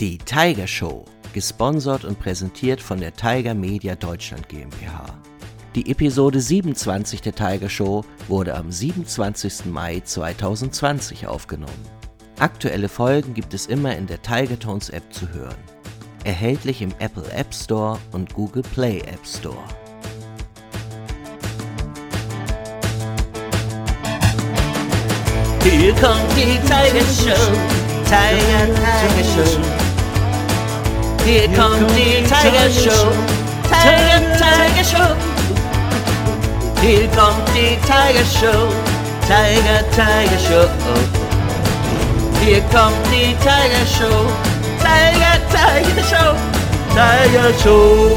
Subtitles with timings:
[0.00, 5.04] Die Tiger Show, gesponsert und präsentiert von der Tiger Media Deutschland GmbH.
[5.74, 9.66] Die Episode 27 der Tiger Show wurde am 27.
[9.66, 11.84] Mai 2020 aufgenommen.
[12.38, 15.58] Aktuelle Folgen gibt es immer in der Tiger Tones App zu hören.
[16.24, 19.62] Erhältlich im Apple App Store und Google Play App Store.
[25.62, 27.52] Hier kommt die Tiger Show,
[28.06, 29.79] Tiger, Tiger Show.
[31.24, 33.12] Hier kommt die Tiger Show,
[33.68, 35.16] Tiger, Tiger Show.
[36.82, 38.72] Hier kommt die Tiger Show,
[39.26, 40.68] Tiger, Tiger Show.
[42.44, 44.26] Hier kommt die Tiger Show,
[44.80, 46.34] Tiger, Tiger Show,
[46.94, 48.16] Tiger Show.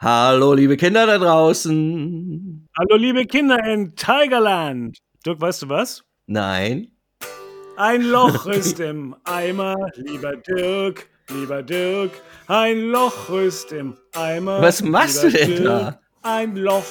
[0.00, 2.47] Hallo, liebe Kinder da draußen.
[2.80, 4.98] Hallo, liebe Kinder in Tigerland.
[5.26, 6.04] Dirk, weißt du was?
[6.28, 6.92] Nein.
[7.76, 12.12] Ein Loch ist im Eimer, lieber Dirk, lieber Dirk.
[12.46, 14.62] Ein Loch ist im Eimer.
[14.62, 15.64] Was machst du denn Dirk.
[15.64, 16.00] da?
[16.22, 16.86] Ein Loch.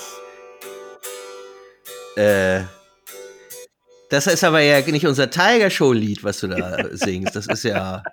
[2.18, 2.64] Äh,
[4.10, 7.34] das ist aber ja nicht unser Tiger Show Lied, was du da singst.
[7.34, 8.04] Das ist ja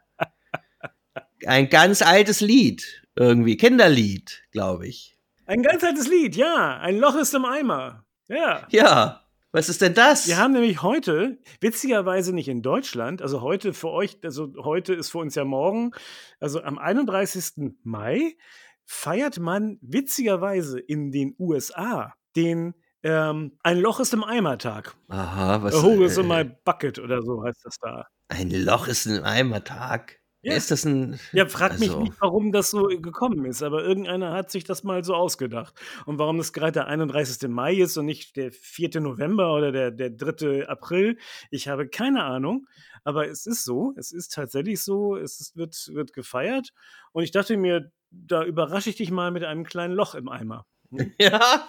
[1.44, 3.02] ein ganz altes Lied.
[3.16, 3.56] Irgendwie.
[3.56, 5.13] Kinderlied, glaube ich.
[5.46, 6.78] Ein ganz altes Lied, ja.
[6.78, 8.04] Ein Loch ist im Eimer.
[8.28, 8.66] Ja.
[8.70, 9.20] Ja.
[9.52, 10.26] Was ist denn das?
[10.26, 15.10] Wir haben nämlich heute, witzigerweise nicht in Deutschland, also heute für euch, also heute ist
[15.10, 15.92] für uns ja morgen,
[16.40, 17.74] also am 31.
[17.84, 18.36] Mai
[18.84, 24.96] feiert man witzigerweise in den USA den ähm, Ein Loch ist im Eimer-Tag.
[25.08, 25.74] Aha, was?
[25.74, 28.06] A hole is in äh, my bucket oder so heißt das da.
[28.28, 30.20] ein Loch ist ein Eimertag.
[30.44, 30.54] Ja.
[30.54, 31.18] Ist das ein.
[31.32, 34.84] Ja, frag mich Also- nicht, warum das so gekommen ist, aber irgendeiner hat sich das
[34.84, 35.74] mal so ausgedacht.
[36.06, 37.48] Und warum es gerade der 31.
[37.48, 39.00] Mai ist und nicht der 4.
[39.00, 40.68] November oder der, der 3.
[40.68, 41.18] April,
[41.50, 42.66] ich habe keine Ahnung.
[43.04, 46.70] Aber es ist so, es ist tatsächlich so, es ist, wird, wird gefeiert.
[47.12, 50.66] Und ich dachte mir, da überrasche ich dich mal mit einem kleinen Loch im Eimer.
[51.18, 51.66] Ja.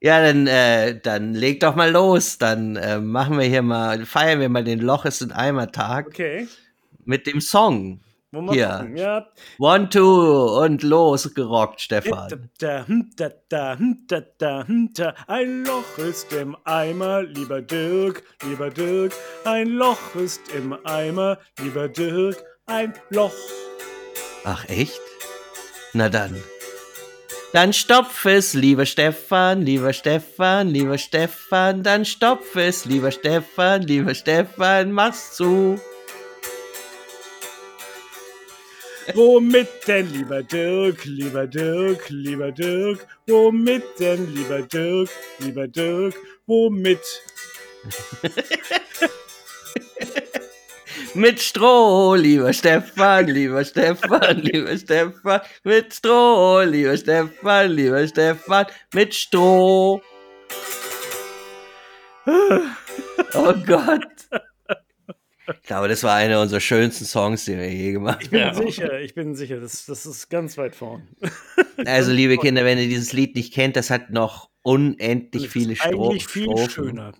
[0.00, 2.38] Ja, dann, äh, dann leg doch mal los.
[2.38, 6.46] Dann äh, machen wir hier mal, feiern wir mal den Loch ist ein Eimer-Tag Okay.
[7.04, 8.00] mit dem Song.
[8.30, 8.86] Wollen Hier.
[8.94, 9.26] Ja.
[9.58, 12.28] One, two und los gerockt, Stefan.
[15.26, 19.14] Ein Loch ist im Eimer, lieber Dirk, lieber Dirk.
[19.44, 22.44] Ein Loch ist im Eimer, lieber Dirk.
[22.66, 23.32] Ein Loch.
[24.44, 25.00] Ach, echt?
[25.94, 26.36] Na dann.
[27.52, 31.82] Dann stopf es, lieber Stefan, lieber Stefan, lieber Stefan.
[31.82, 35.80] Dann stopf es, lieber Stefan, lieber Stefan, mach's zu.
[39.14, 43.06] Womit denn, lieber Dirk, lieber Dirk, lieber Dirk?
[43.26, 46.14] Womit denn, lieber Dirk, lieber Dirk?
[46.46, 47.00] Womit?
[51.14, 55.40] Mit Stroh, lieber Stefan, lieber Stefan, lieber Stefan.
[55.64, 58.66] Mit Stroh, lieber Stefan, lieber Stefan.
[58.94, 60.00] Mit Stroh.
[63.34, 64.02] Oh Gott.
[65.48, 68.66] Ich glaube, das war einer unserer schönsten Songs, die wir je gemacht Ich bin haben.
[68.66, 71.08] sicher, ich bin sicher, das, das ist ganz weit vorn.
[71.86, 75.72] Also, liebe Kinder, wenn ihr dieses Lied nicht kennt, das hat noch unendlich Das viele
[75.72, 76.70] ist Stro Eigentlich viel Strophen.
[76.70, 77.12] schöner.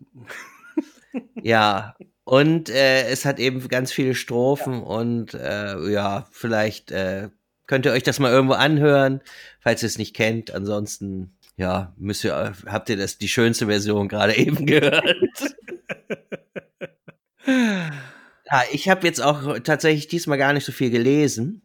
[1.43, 1.95] Ja,
[2.29, 7.31] und äh, es hat eben ganz viele Strophen und äh, ja, vielleicht äh,
[7.67, 9.23] könnt ihr euch das mal irgendwo anhören,
[9.61, 10.51] falls ihr es nicht kennt.
[10.51, 15.07] Ansonsten, ja, müsst ihr, habt ihr das die schönste Version gerade eben gehört.
[17.47, 21.63] ja, ich habe jetzt auch tatsächlich diesmal gar nicht so viel gelesen,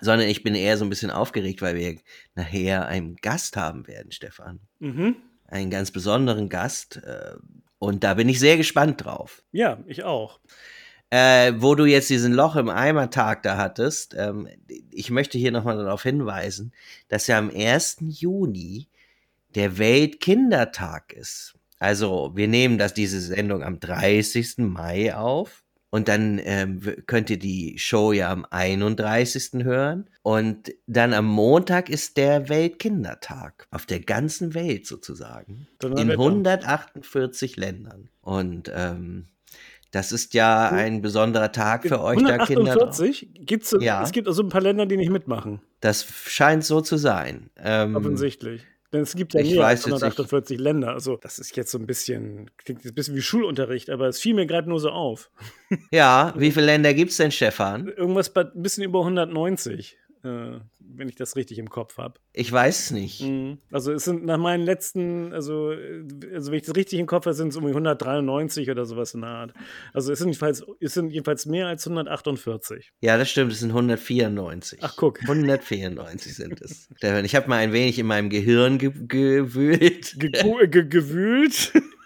[0.00, 1.98] sondern ich bin eher so ein bisschen aufgeregt, weil wir
[2.34, 4.60] nachher einen Gast haben werden, Stefan.
[4.78, 5.16] Mhm.
[5.46, 7.02] Einen ganz besonderen Gast.
[7.80, 9.42] Und da bin ich sehr gespannt drauf.
[9.52, 10.38] Ja, ich auch.
[11.08, 14.46] Äh, wo du jetzt diesen Loch im Eimer-Tag da hattest, ähm,
[14.92, 16.72] ich möchte hier nochmal darauf hinweisen,
[17.08, 17.96] dass ja am 1.
[18.00, 18.86] Juni
[19.54, 21.54] der Weltkindertag ist.
[21.78, 24.58] Also wir nehmen das, diese Sendung am 30.
[24.58, 29.64] Mai auf und dann ähm, könnt ihr die Show ja am 31.
[29.64, 36.20] hören und dann am Montag ist der Weltkindertag auf der ganzen Welt sozusagen in Donnerwetter.
[36.20, 39.26] 148 Ländern und ähm,
[39.90, 42.72] das ist ja ein besonderer Tag für euch da Kinder.
[42.72, 43.30] 148?
[43.40, 44.02] Gibt's, Ja.
[44.02, 47.50] Es gibt also ein paar Länder, die nicht mitmachen, Das scheint so zu sein.
[47.56, 48.62] Ähm, offensichtlich.
[48.92, 50.02] Denn es gibt ja mehr als jetzt nicht.
[50.02, 50.92] 148 Länder.
[50.92, 54.18] Also, das ist jetzt so ein bisschen, klingt jetzt ein bisschen wie Schulunterricht, aber es
[54.20, 55.30] fiel mir gerade nur so auf.
[55.92, 57.88] ja, wie viele Länder gibt es denn, Stefan?
[57.88, 59.96] Irgendwas bei ein bisschen über 190.
[60.24, 62.20] äh, wenn ich das richtig im Kopf habe.
[62.32, 63.22] Ich weiß es nicht.
[63.22, 63.58] Mhm.
[63.70, 67.26] Also es sind nach meinen letzten, also, äh, also wenn ich das richtig im Kopf
[67.26, 69.54] habe, sind es um 193 oder sowas in der Art.
[69.92, 72.92] Also es sind jedenfalls, es sind jedenfalls mehr als 148.
[73.00, 74.80] Ja, das stimmt, es sind 194.
[74.82, 75.20] Ach, guck.
[75.22, 76.88] 194 sind es.
[77.24, 81.72] Ich habe mal ein wenig in meinem Gehirn ge gewühlt Ge ge ge gewühlt.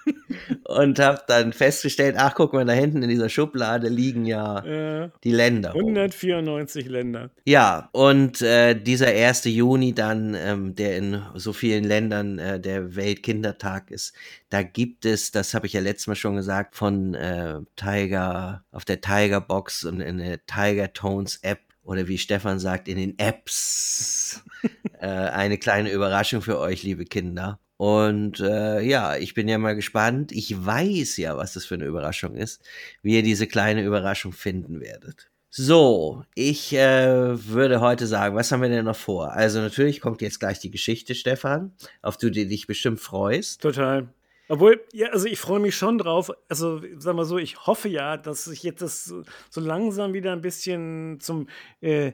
[0.64, 5.10] und habe dann festgestellt, ach guck mal, da hinten in dieser Schublade liegen ja äh,
[5.22, 5.72] die Länder.
[5.72, 5.80] rum.
[5.80, 7.30] 194 Länder.
[7.44, 9.44] Ja, und äh, dieser 1.
[9.44, 14.14] Juni dann, ähm, der in so vielen Ländern äh, der Weltkindertag ist,
[14.50, 18.84] da gibt es, das habe ich ja letztes Mal schon gesagt, von äh, Tiger, auf
[18.84, 23.18] der Tiger Box und in der Tiger Tones App oder wie Stefan sagt, in den
[23.18, 24.42] Apps
[25.00, 27.60] äh, eine kleine Überraschung für euch, liebe Kinder.
[27.84, 30.32] Und äh, ja, ich bin ja mal gespannt.
[30.32, 32.62] Ich weiß ja, was das für eine Überraschung ist,
[33.02, 35.30] wie ihr diese kleine Überraschung finden werdet.
[35.50, 39.32] So, ich äh, würde heute sagen, was haben wir denn noch vor?
[39.32, 43.60] Also natürlich kommt jetzt gleich die Geschichte, Stefan, auf die du dich bestimmt freust.
[43.60, 44.08] Total.
[44.48, 46.32] Obwohl, ja, also ich freue mich schon drauf.
[46.48, 50.32] Also, sag mal so, ich hoffe ja, dass sich jetzt das so, so langsam wieder
[50.32, 51.48] ein bisschen zum
[51.82, 52.12] äh,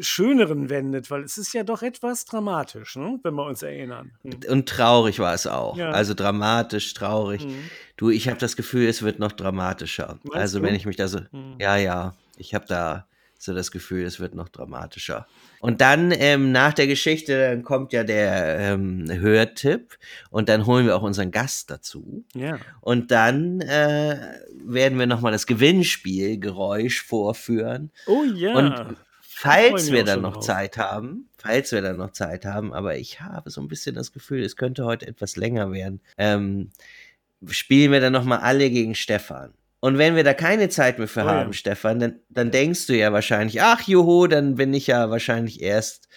[0.00, 3.18] Schöneren wendet, weil es ist ja doch etwas dramatisch, ne?
[3.22, 4.12] wenn wir uns erinnern.
[4.22, 4.40] Hm.
[4.48, 5.76] Und traurig war es auch.
[5.76, 5.90] Ja.
[5.90, 7.44] Also dramatisch, traurig.
[7.44, 7.70] Mhm.
[7.96, 10.18] Du, ich habe das Gefühl, es wird noch dramatischer.
[10.22, 10.64] Meinst also du?
[10.64, 11.56] wenn ich mich da so, Mhm.
[11.58, 13.06] ja, ja, ich habe da
[13.38, 15.26] so das Gefühl, es wird noch dramatischer.
[15.60, 19.98] Und dann ähm, nach der Geschichte, dann kommt ja der ähm, Hörtipp
[20.30, 22.24] und dann holen wir auch unseren Gast dazu.
[22.34, 22.58] Ja.
[22.80, 24.16] Und dann äh,
[24.64, 27.90] werden wir nochmal das Gewinnspiel-Geräusch vorführen.
[28.06, 28.54] Oh ja.
[28.54, 28.96] Und
[29.42, 30.44] falls wir dann noch drauf.
[30.44, 34.12] Zeit haben, falls wir dann noch Zeit haben, aber ich habe so ein bisschen das
[34.12, 36.70] Gefühl, es könnte heute etwas länger werden, ähm,
[37.48, 39.52] spielen wir dann nochmal alle gegen Stefan.
[39.80, 41.34] Und wenn wir da keine Zeit mehr für Oh ja.
[41.34, 45.60] haben, Stefan, dann, dann denkst du ja wahrscheinlich, ach juhu, dann bin ich ja wahrscheinlich
[45.60, 46.08] erst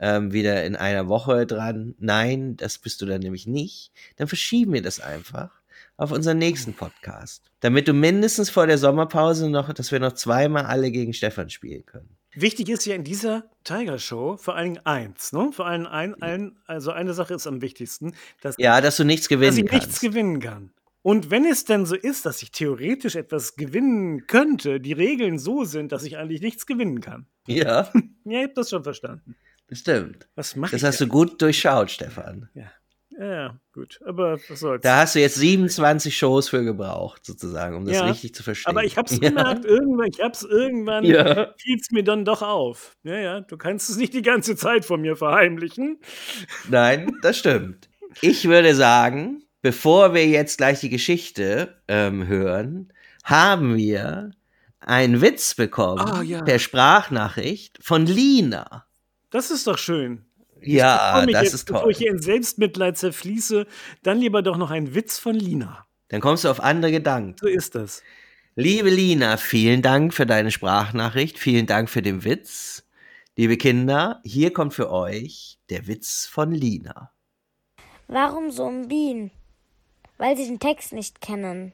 [0.00, 1.94] ähm, wieder in einer Woche dran.
[1.98, 3.92] Nein, das bist du dann nämlich nicht.
[4.16, 5.50] Dann verschieben wir das einfach
[5.96, 7.44] auf unseren nächsten Podcast.
[7.60, 11.86] Damit du mindestens vor der Sommerpause noch, dass wir noch zweimal alle gegen Stefan spielen
[11.86, 12.16] können.
[12.34, 15.50] Wichtig ist ja in dieser Tiger Show vor allen Dingen eins, ne?
[15.52, 19.24] Vor allem ein, ein, also eine Sache ist am wichtigsten, dass, Ja, dass du nichts
[19.24, 20.00] dass gewinnen ich nichts kannst.
[20.00, 20.70] gewinnen kann.
[21.02, 25.64] Und wenn es denn so ist, dass ich theoretisch etwas gewinnen könnte, die Regeln so
[25.64, 27.26] sind, dass ich eigentlich nichts gewinnen kann.
[27.46, 27.92] ja, Ja,
[28.24, 29.34] ihr habt das schon verstanden.
[29.70, 30.28] stimmt.
[30.36, 30.86] Was mache Das ich?
[30.86, 32.48] hast du gut durchschaut, Stefan.
[32.54, 32.70] Ja.
[33.24, 34.00] Ja, gut.
[34.06, 34.82] Aber was soll's.
[34.82, 38.70] Da hast du jetzt 27 Shows für gebraucht, sozusagen, um das Ja, richtig zu verstehen.
[38.70, 39.28] Aber ich hab's ja.
[39.28, 41.54] gemerkt, irgendwann, ich hab's irgendwann, Ja.
[41.58, 42.96] fiel's mir dann doch auf.
[43.04, 45.98] Ja, ja, du kannst es nicht die ganze Zeit von mir verheimlichen.
[46.68, 47.88] Nein, das stimmt.
[48.20, 52.92] Ich würde sagen, bevor wir jetzt gleich die Geschichte ähm, hören,
[53.24, 54.32] haben wir
[54.80, 56.42] einen Witz bekommen Ah, ja.
[56.42, 58.84] per Sprachnachricht von Lina.
[59.30, 60.24] Das ist doch schön.
[60.64, 61.92] Ja, Bevor mich das jetzt, ist Bevor toll.
[61.92, 63.66] ich hier in Selbstmitleid zerfließe,
[64.02, 65.86] dann lieber doch noch ein Witz von Lina.
[66.08, 67.36] Dann kommst du auf andere Gedanken.
[67.40, 68.02] So ist das.
[68.54, 72.84] Liebe Lina, vielen Dank für deine Sprachnachricht, vielen Dank für den Witz.
[73.34, 77.10] Liebe Kinder, hier kommt für euch der Witz von Lina.
[78.08, 79.30] Warum summen Bienen?
[80.18, 81.72] Weil sie den Text nicht kennen.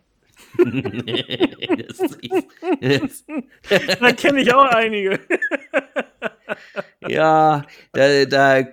[0.57, 3.27] das ist,
[3.69, 5.19] das, Da kenne ich auch einige.
[7.07, 8.65] ja, da, da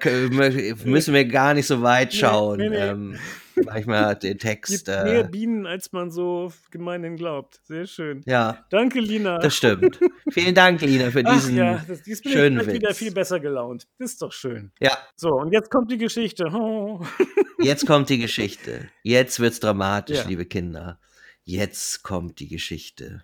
[0.86, 2.58] müssen wir gar nicht so weit Nee, schauen.
[2.58, 2.78] nee, nee.
[2.78, 3.20] Ähm,
[3.64, 4.86] manchmal den Text.
[4.86, 7.60] gibt mehr Äh, Bienen, als man so gemeinhin glaubt.
[7.64, 8.22] Sehr schön.
[8.26, 9.40] ja, Danke, Lina.
[9.40, 10.00] das stimmt.
[10.30, 11.56] Vielen Dank, Lina, für Ach diesen.
[11.56, 12.98] ja, das, dies bin schönen ich gleich wieder Witz.
[12.98, 13.88] viel besser gelaunt.
[13.98, 14.72] Das ist doch schön.
[14.80, 16.46] ja, So, und jetzt kommt die Geschichte.
[16.54, 17.02] Oh.
[17.60, 18.90] jetzt kommt die Geschichte.
[19.04, 20.28] Jetzt wird's dramatisch, Ja.
[20.28, 21.00] liebe Kinder.
[21.44, 23.24] Jetzt kommt die Geschichte.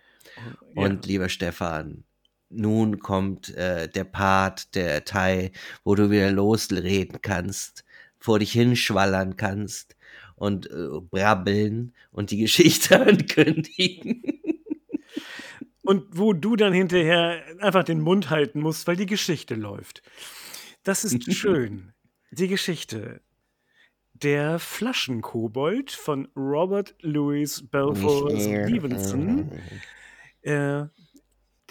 [0.76, 0.84] Ja.
[0.84, 2.04] Und lieber Stefan,
[2.52, 5.52] nun kommt äh, der Part, der Teil,
[5.84, 7.84] wo du wieder losreden kannst,
[8.20, 9.96] vor dich hinschwallern kannst
[10.36, 14.24] und äh, brabbeln und die Geschichte ankündigen.
[15.84, 20.02] Und wo du dann hinterher einfach den Mund halten musst, weil die Geschichte läuft.
[20.84, 21.94] Das ist schön.
[22.32, 23.22] Die Geschichte.
[24.14, 29.52] Der Flaschenkobold von Robert Louis Balfour Stevenson.
[30.44, 30.86] Äh,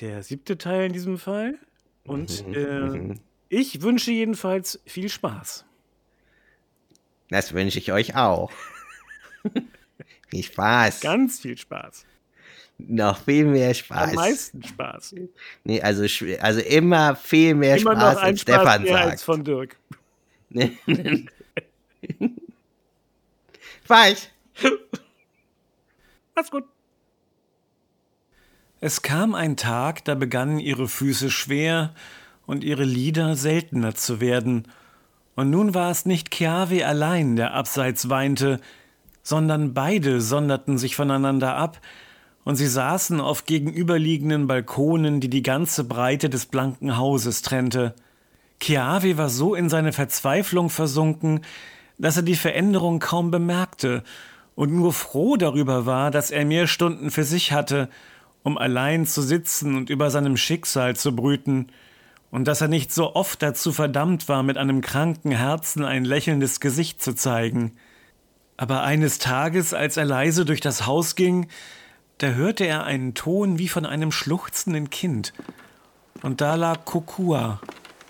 [0.01, 1.59] der siebte Teil in diesem Fall.
[2.05, 3.15] Und äh,
[3.49, 5.65] ich wünsche jedenfalls viel Spaß.
[7.29, 8.51] Das wünsche ich euch auch.
[10.29, 11.01] Viel Spaß.
[11.01, 12.05] Ganz viel Spaß.
[12.79, 14.13] noch viel mehr Am Spaß.
[14.15, 15.15] meisten Spaß.
[15.65, 16.05] Nee, also,
[16.41, 19.11] also immer viel mehr Immer Spaß, noch ein als Spaß Stefan mehr sagt.
[19.11, 19.77] als von Dirk.
[23.85, 24.29] Falsch.
[26.35, 26.65] Mach's gut.
[28.83, 31.93] Es kam ein Tag, da begannen ihre Füße schwer
[32.47, 34.69] und ihre Lieder seltener zu werden.
[35.37, 38.59] Und nun war es nicht Keawe allein, der abseits weinte,
[39.23, 41.81] sondern beide sonderten sich voneinander ab,
[42.43, 47.95] und sie saßen auf gegenüberliegenden Balkonen, die die ganze Breite des blanken Hauses trennte.
[48.61, 51.43] Keawe war so in seine Verzweiflung versunken,
[51.99, 54.03] dass er die Veränderung kaum bemerkte
[54.55, 57.91] und nur froh darüber war, dass er mehr Stunden für sich hatte,
[58.43, 61.69] um allein zu sitzen und über seinem Schicksal zu brüten,
[62.31, 66.61] und dass er nicht so oft dazu verdammt war, mit einem kranken Herzen ein lächelndes
[66.61, 67.73] Gesicht zu zeigen.
[68.57, 71.49] Aber eines Tages, als er leise durch das Haus ging,
[72.19, 75.33] da hörte er einen Ton wie von einem schluchzenden Kind,
[76.23, 77.61] und da lag Kokua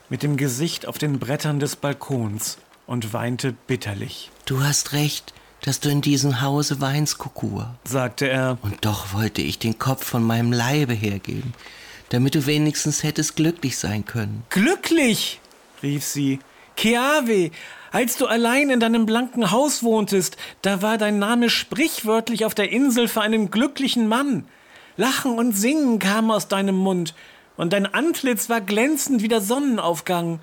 [0.08, 4.30] mit dem Gesicht auf den Brettern des Balkons und weinte bitterlich.
[4.46, 8.58] Du hast recht, dass du in diesem Hause weinst, Kokua, sagte er.
[8.62, 11.54] Und doch wollte ich den Kopf von meinem Leibe hergeben,
[12.08, 14.44] damit du wenigstens hättest glücklich sein können.
[14.50, 15.40] Glücklich!
[15.82, 16.40] rief sie.
[16.76, 17.50] Keawe,
[17.92, 22.70] als du allein in deinem blanken Haus wohntest, da war dein Name sprichwörtlich auf der
[22.70, 24.46] Insel für einen glücklichen Mann.
[24.96, 27.14] Lachen und Singen kam aus deinem Mund,
[27.56, 30.40] und dein Antlitz war glänzend wie der Sonnenaufgang.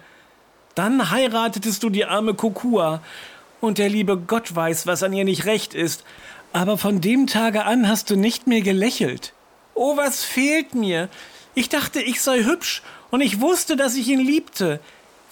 [0.76, 3.02] Dann heiratetest du die arme Kokua,
[3.62, 6.04] und der liebe Gott weiß, was an ihr nicht recht ist,
[6.54, 9.34] aber von dem Tage an hast du nicht mehr gelächelt.
[9.74, 11.10] Oh, was fehlt mir?
[11.54, 14.80] Ich dachte, ich sei hübsch, und ich wusste, dass ich ihn liebte.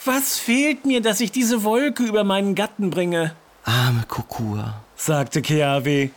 [0.03, 3.35] Was fehlt mir, dass ich diese Wolke über meinen Gatten bringe?
[3.63, 6.09] Arme Kokua, sagte Keawe.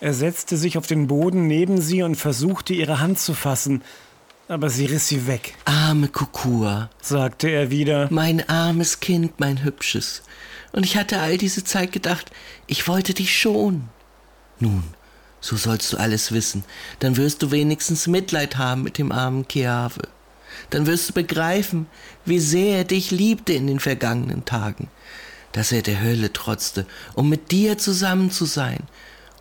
[0.00, 3.82] Er setzte sich auf den Boden neben sie und versuchte, ihre Hand zu fassen,
[4.48, 5.54] aber sie riss sie weg.
[5.64, 8.08] Arme Kokua, sagte er wieder.
[8.10, 10.22] Mein armes Kind, mein Hübsches.
[10.72, 12.30] Und ich hatte all diese Zeit gedacht,
[12.66, 13.88] ich wollte dich schon.
[14.58, 14.84] Nun,
[15.40, 16.64] so sollst du alles wissen.
[17.00, 20.08] Dann wirst du wenigstens Mitleid haben mit dem armen Keave.
[20.70, 21.86] Dann wirst du begreifen,
[22.24, 24.88] wie sehr er dich liebte in den vergangenen Tagen,
[25.52, 28.84] dass er der Hölle trotzte, um mit dir zusammen zu sein,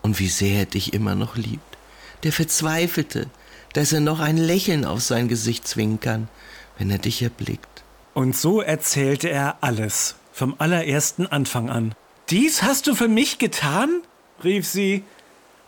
[0.01, 1.77] und wie sehr er dich immer noch liebt.
[2.23, 3.27] Der verzweifelte,
[3.73, 6.27] dass er noch ein Lächeln auf sein Gesicht zwingen kann,
[6.77, 7.83] wenn er dich erblickt.
[8.13, 11.95] Und so erzählte er alles, vom allerersten Anfang an.
[12.29, 14.01] Dies hast du für mich getan?
[14.43, 15.03] rief sie.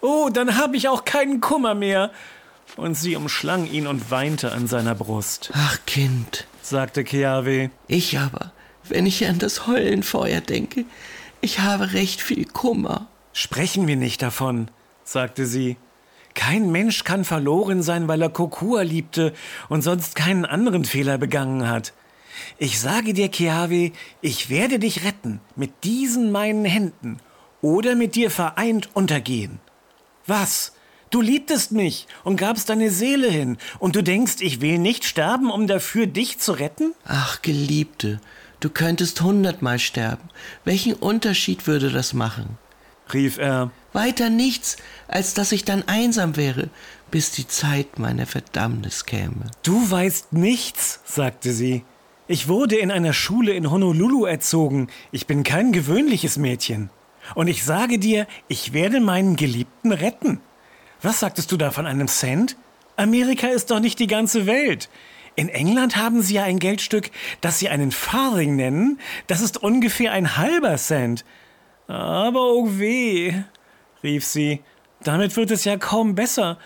[0.01, 2.11] Oh, dann habe ich auch keinen Kummer mehr.
[2.75, 5.51] Und sie umschlang ihn und weinte an seiner Brust.
[5.53, 7.69] Ach, Kind, sagte Keawe.
[7.87, 8.51] Ich aber,
[8.85, 10.85] wenn ich an das Heulenfeuer denke,
[11.41, 13.07] ich habe recht viel Kummer.
[13.33, 14.69] Sprechen wir nicht davon,
[15.03, 15.77] sagte sie.
[16.33, 19.33] Kein Mensch kann verloren sein, weil er Kokua liebte
[19.69, 21.93] und sonst keinen anderen Fehler begangen hat.
[22.57, 27.17] Ich sage dir, Keawe, ich werde dich retten mit diesen meinen Händen
[27.61, 29.59] oder mit dir vereint untergehen.
[30.27, 30.73] Was?
[31.09, 35.51] Du liebtest mich und gabst deine Seele hin, und du denkst, ich will nicht sterben,
[35.51, 36.95] um dafür dich zu retten?
[37.05, 38.19] Ach, Geliebte,
[38.59, 40.29] du könntest hundertmal sterben.
[40.65, 42.57] Welchen Unterschied würde das machen?
[43.13, 43.71] rief er.
[43.91, 46.69] Weiter nichts, als dass ich dann einsam wäre,
[47.11, 49.51] bis die Zeit meiner Verdammnis käme.
[49.61, 51.83] Du weißt nichts, sagte sie.
[52.27, 54.87] Ich wurde in einer Schule in Honolulu erzogen.
[55.11, 56.89] Ich bin kein gewöhnliches Mädchen.
[57.35, 60.39] Und ich sage dir, ich werde meinen Geliebten retten.
[61.01, 62.55] Was sagtest du da von einem Cent?
[62.95, 64.89] Amerika ist doch nicht die ganze Welt.
[65.35, 67.11] In England haben sie ja ein Geldstück,
[67.41, 68.99] das sie einen Farthing nennen.
[69.27, 71.25] Das ist ungefähr ein halber Cent.
[71.87, 73.33] Aber oh weh,
[74.01, 74.61] rief sie,
[75.03, 76.57] damit wird es ja kaum besser,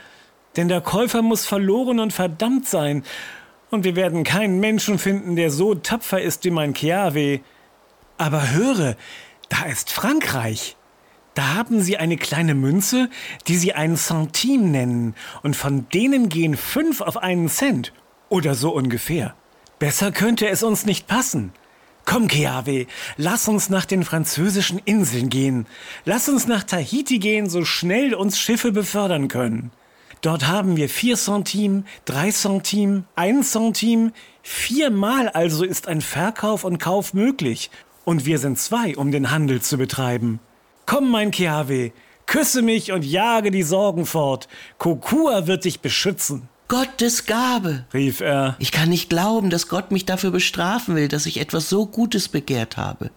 [0.56, 3.04] denn der Käufer muss verloren und verdammt sein,
[3.70, 7.42] und wir werden keinen Menschen finden, der so tapfer ist wie mein Chiave.
[8.18, 8.96] Aber höre,
[9.50, 10.76] da ist Frankreich.
[11.34, 13.10] Da haben sie eine kleine Münze,
[13.48, 17.94] die sie einen Centime nennen, und von denen gehen fünf auf einen Cent.
[18.30, 19.36] Oder so ungefähr.
[19.80, 21.52] Besser könnte es uns nicht passen.
[22.06, 25.68] Komm, Keave, lass uns nach den französischen Inseln gehen.
[26.06, 29.72] Lass uns nach Tahiti gehen, so schnell uns Schiffe befördern können.
[30.22, 34.12] Dort haben wir vier Centime, drei Centime, ein Centime.
[34.42, 37.70] Viermal also ist ein Verkauf und Kauf möglich.
[38.04, 40.40] Und wir sind zwei, um den Handel zu betreiben.
[40.86, 41.92] Komm, mein Keave,
[42.26, 44.48] küsse mich und jage die Sorgen fort.
[44.78, 46.50] Kokua wird dich beschützen.
[46.70, 48.56] Gottes Gabe, rief er.
[48.60, 52.28] Ich kann nicht glauben, dass Gott mich dafür bestrafen will, dass ich etwas so Gutes
[52.28, 53.12] begehrt habe.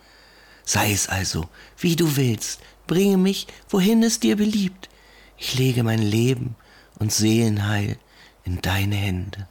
[0.64, 1.46] Sei es also,
[1.78, 4.88] wie du willst, bringe mich, wohin es dir beliebt.
[5.36, 6.54] Ich lege mein Leben
[7.00, 7.96] und Seelenheil
[8.44, 9.48] in deine Hände.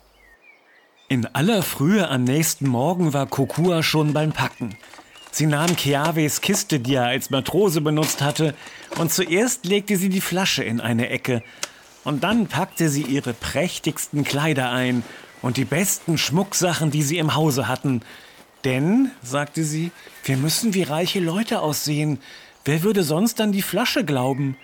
[1.09, 4.75] In aller Frühe am nächsten Morgen war Kokua schon beim Packen.
[5.31, 8.55] Sie nahm Keaves Kiste, die er als Matrose benutzt hatte,
[8.97, 11.43] und zuerst legte sie die Flasche in eine Ecke,
[12.03, 15.03] und dann packte sie ihre prächtigsten Kleider ein
[15.41, 18.01] und die besten Schmucksachen, die sie im Hause hatten.
[18.63, 19.91] Denn, sagte sie,
[20.23, 22.19] wir müssen wie reiche Leute aussehen.
[22.65, 24.57] Wer würde sonst an die Flasche glauben?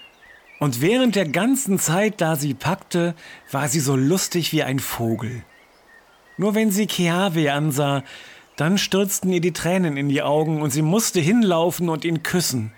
[0.59, 3.13] Und während der ganzen Zeit, da sie packte,
[3.51, 5.43] war sie so lustig wie ein Vogel.
[6.37, 8.03] Nur wenn sie Keawe ansah,
[8.55, 12.71] dann stürzten ihr die Tränen in die Augen und sie musste hinlaufen und ihn küssen.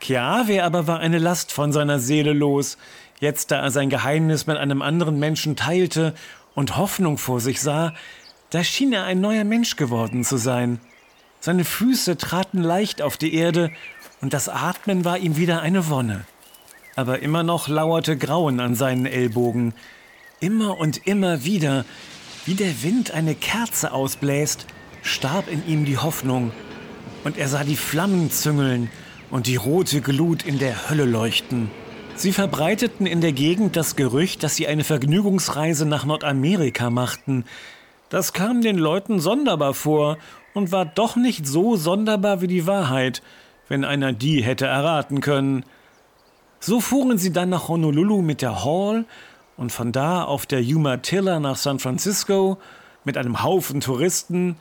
[0.00, 2.76] Keawe aber war eine Last von seiner Seele los,
[3.20, 6.14] jetzt da er sein Geheimnis mit einem anderen Menschen teilte
[6.54, 7.94] und Hoffnung vor sich sah,
[8.50, 10.80] da schien er ein neuer Mensch geworden zu sein.
[11.40, 13.70] Seine Füße traten leicht auf die Erde
[14.20, 16.26] und das Atmen war ihm wieder eine Wonne.
[16.94, 19.74] Aber immer noch lauerte Grauen an seinen Ellbogen.
[20.40, 21.84] Immer und immer wieder,
[22.44, 24.66] wie der Wind eine Kerze ausbläst,
[25.02, 26.52] starb in ihm die Hoffnung.
[27.24, 28.90] Und er sah die Flammen züngeln
[29.30, 31.70] und die rote Glut in der Hölle leuchten.
[32.14, 37.44] Sie verbreiteten in der Gegend das Gerücht, dass sie eine Vergnügungsreise nach Nordamerika machten.
[38.10, 40.18] Das kam den Leuten sonderbar vor
[40.52, 43.22] und war doch nicht so sonderbar wie die Wahrheit,
[43.68, 45.64] wenn einer die hätte erraten können.
[46.64, 49.04] So fuhren sie dann nach Honolulu mit der Hall
[49.56, 52.56] und von da auf der Umatilla nach San Francisco
[53.02, 54.54] mit einem Haufen Touristen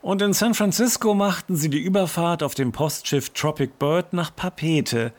[0.00, 5.12] und in San Francisco machten sie die Überfahrt auf dem Postschiff Tropic Bird nach Papete,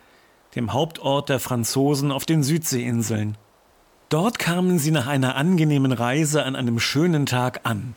[0.56, 3.38] dem Hauptort der Franzosen auf den Südseeinseln.
[4.10, 7.94] Dort kamen sie nach einer angenehmen Reise an einem schönen Tag an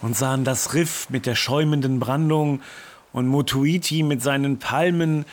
[0.00, 2.60] und sahen das Riff mit der schäumenden Brandung
[3.12, 5.24] und Motuiti mit seinen Palmen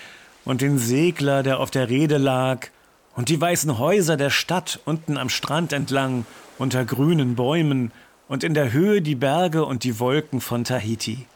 [0.45, 2.67] und den Segler, der auf der Reede lag,
[3.15, 6.25] und die weißen Häuser der Stadt unten am Strand entlang,
[6.57, 7.91] unter grünen Bäumen,
[8.27, 11.27] und in der Höhe die Berge und die Wolken von Tahiti.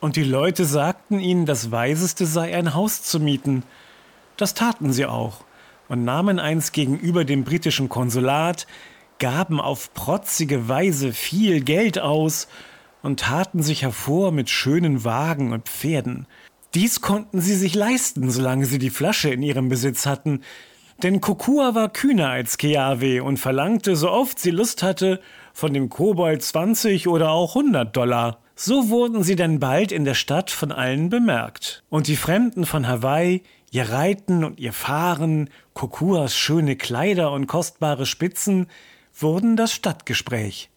[0.00, 3.62] Und die Leute sagten ihnen, das Weiseste sei ein Haus zu mieten.
[4.38, 5.44] Das taten sie auch
[5.90, 8.68] und nahmen eins gegenüber dem britischen Konsulat,
[9.18, 12.46] gaben auf protzige Weise viel Geld aus
[13.02, 16.26] und taten sich hervor mit schönen Wagen und Pferden.
[16.74, 20.42] Dies konnten sie sich leisten, solange sie die Flasche in ihrem Besitz hatten,
[21.02, 25.20] denn Kokua war kühner als Keawe und verlangte, so oft sie Lust hatte,
[25.54, 28.40] von dem Kobold 20 oder auch 100 Dollar.
[28.54, 31.82] So wurden sie denn bald in der Stadt von allen bemerkt.
[31.88, 38.04] Und die Fremden von Hawaii, ihr Reiten und ihr Fahren, Kokuas schöne Kleider und kostbare
[38.04, 38.66] Spitzen,
[39.18, 40.68] wurden das Stadtgespräch.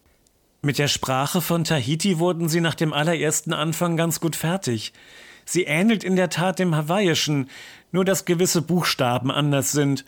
[0.62, 4.94] Mit der Sprache von Tahiti wurden sie nach dem allerersten Anfang ganz gut fertig.
[5.44, 7.48] Sie ähnelt in der Tat dem Hawaiischen,
[7.92, 10.04] nur dass gewisse Buchstaben anders sind.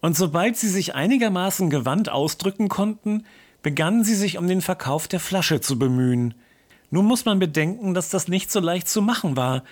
[0.00, 3.24] Und sobald sie sich einigermaßen gewandt ausdrücken konnten,
[3.62, 6.34] begannen sie sich um den Verkauf der Flasche zu bemühen.
[6.90, 9.64] Nun muss man bedenken, dass das nicht so leicht zu machen war.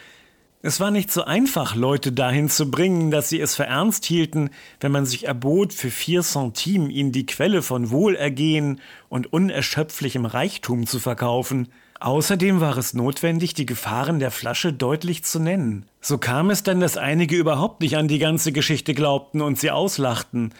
[0.62, 4.50] Es war nicht so einfach, Leute dahin zu bringen, dass sie es für ernst hielten,
[4.80, 10.86] wenn man sich erbot, für vier Centime ihnen die Quelle von Wohlergehen und unerschöpflichem Reichtum
[10.86, 11.68] zu verkaufen.
[11.98, 15.86] Außerdem war es notwendig, die Gefahren der Flasche deutlich zu nennen.
[16.00, 19.70] So kam es dann, dass einige überhaupt nicht an die ganze Geschichte glaubten und sie
[19.70, 20.52] auslachten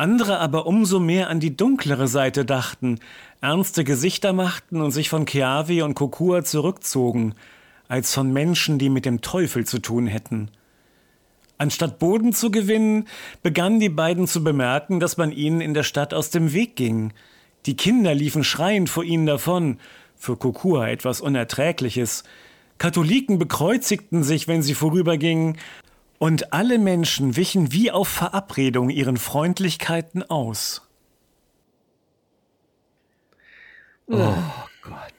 [0.00, 2.98] andere aber umso mehr an die dunklere Seite dachten,
[3.40, 7.34] ernste Gesichter machten und sich von Keawe und Kokua zurückzogen,
[7.86, 10.50] als von Menschen, die mit dem Teufel zu tun hätten.
[11.58, 13.06] Anstatt Boden zu gewinnen,
[13.42, 17.12] begannen die beiden zu bemerken, dass man ihnen in der Stadt aus dem Weg ging.
[17.66, 19.78] Die Kinder liefen schreiend vor ihnen davon,
[20.20, 22.22] für Kokua etwas Unerträgliches.
[22.78, 25.56] Katholiken bekreuzigten sich, wenn sie vorübergingen,
[26.18, 30.86] und alle Menschen wichen wie auf Verabredung ihren Freundlichkeiten aus.
[34.06, 34.34] Oh
[34.82, 35.14] Gott.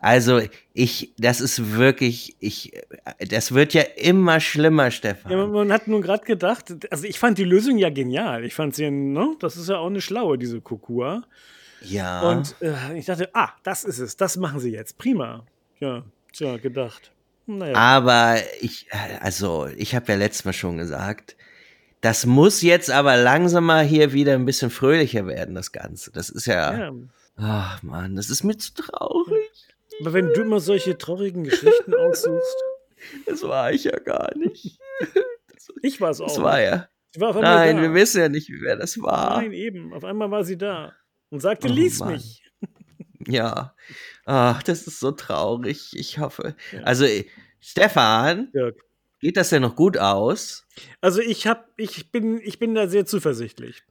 [0.00, 0.42] Also
[0.74, 2.72] ich, das ist wirklich, ich,
[3.18, 5.32] das wird ja immer schlimmer, Stefan.
[5.32, 8.44] Ja, man hat nun gerade gedacht, also ich fand die Lösung ja genial.
[8.44, 11.24] Ich fand sie, ne, das ist ja auch eine schlaue, diese Kokua.
[11.84, 12.28] Ja.
[12.28, 15.44] Und äh, ich dachte, ah, das ist es, das machen sie jetzt, prima.
[15.80, 17.12] Ja, tja, gedacht.
[17.46, 17.76] Naja.
[17.76, 18.86] Aber ich,
[19.20, 21.36] also, ich habe ja letztes Mal schon gesagt,
[22.00, 26.10] das muss jetzt aber langsam mal hier wieder ein bisschen fröhlicher werden, das Ganze.
[26.12, 26.76] Das ist ja.
[26.76, 26.92] ja.
[27.36, 29.50] Ach man, das ist mir zu traurig.
[30.00, 32.56] Aber wenn du immer solche traurigen Geschichten aussuchst.
[33.26, 34.78] Das war ich ja gar nicht.
[35.82, 36.26] ich war es auch.
[36.26, 36.88] Das war ja.
[37.16, 37.82] War Nein, da.
[37.82, 39.40] wir wissen ja nicht, wer das war.
[39.40, 39.92] Nein, eben.
[39.92, 40.94] Auf einmal war sie da
[41.34, 42.12] und sagte, oh, lies Mann.
[42.12, 42.42] mich.
[43.26, 43.74] Ja.
[44.26, 45.92] Ach, das ist so traurig.
[45.94, 46.56] Ich hoffe.
[46.72, 46.82] Ja.
[46.82, 47.06] Also,
[47.58, 48.84] Stefan, Dirk.
[49.18, 50.66] geht das denn noch gut aus?
[51.00, 53.82] Also, ich hab, ich bin, ich bin da sehr zuversichtlich.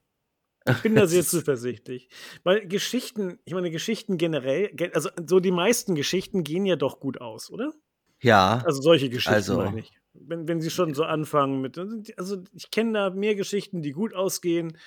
[0.70, 2.10] Ich bin da sehr zuversichtlich.
[2.44, 7.20] Weil Geschichten, ich meine, Geschichten generell, also so die meisten Geschichten gehen ja doch gut
[7.20, 7.74] aus, oder?
[8.22, 8.62] Ja.
[8.68, 9.58] Also solche Geschichten also.
[9.58, 9.92] meine ich.
[10.14, 11.80] Wenn, wenn sie schon so anfangen mit,
[12.18, 14.78] also ich kenne da mehr Geschichten, die gut ausgehen,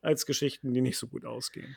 [0.00, 1.76] als Geschichten, die nicht so gut ausgehen.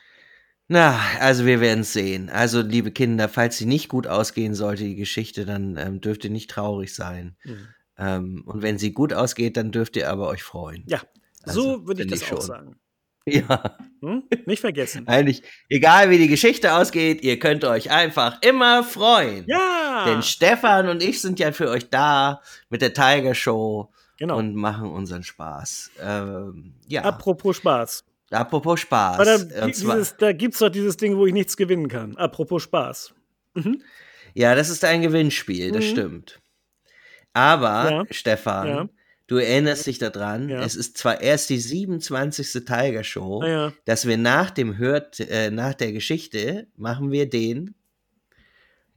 [0.72, 2.30] Na, also wir werden es sehen.
[2.30, 6.30] Also, liebe Kinder, falls sie nicht gut ausgehen sollte, die Geschichte, dann ähm, dürft ihr
[6.30, 7.34] nicht traurig sein.
[7.42, 7.68] Mhm.
[7.98, 10.84] Ähm, und wenn sie gut ausgeht, dann dürft ihr aber euch freuen.
[10.86, 11.00] Ja,
[11.42, 12.40] Also, so würde ich das ich auch schon.
[12.40, 12.76] sagen.
[13.26, 14.22] Ja, Hm?
[14.46, 15.06] Nicht vergessen.
[15.08, 19.44] eigentlich, egal wie die Geschichte ausgeht, ihr könnt euch einfach immer freuen.
[19.48, 20.04] Ja!
[20.06, 24.38] Denn Stefan und ich sind ja für euch da mit der Tiger Show genau.
[24.38, 25.90] und machen unseren Spaß.
[26.00, 28.04] Ähm, ja, Apropos Spaß.
[28.30, 29.14] Apropos Spaß.
[29.16, 32.16] Aber da, dieses, da gibt es doch dieses Ding, wo ich nichts gewinnen kann.
[32.16, 33.14] Apropos Spaß.
[34.34, 35.88] Ja, das ist ein Gewinnspiel, das Mhm.
[35.88, 36.40] stimmt.
[37.32, 38.04] Aber, Ja.
[38.10, 38.88] Stefan, Ja.
[39.26, 40.62] du erinnerst dich daran, Ja.
[40.62, 42.64] es ist zwar erst die 27.
[42.64, 43.72] Tiger Show, Naja.
[43.84, 47.74] dass wir nach dem Hört, äh, nach der Geschichte machen wir den.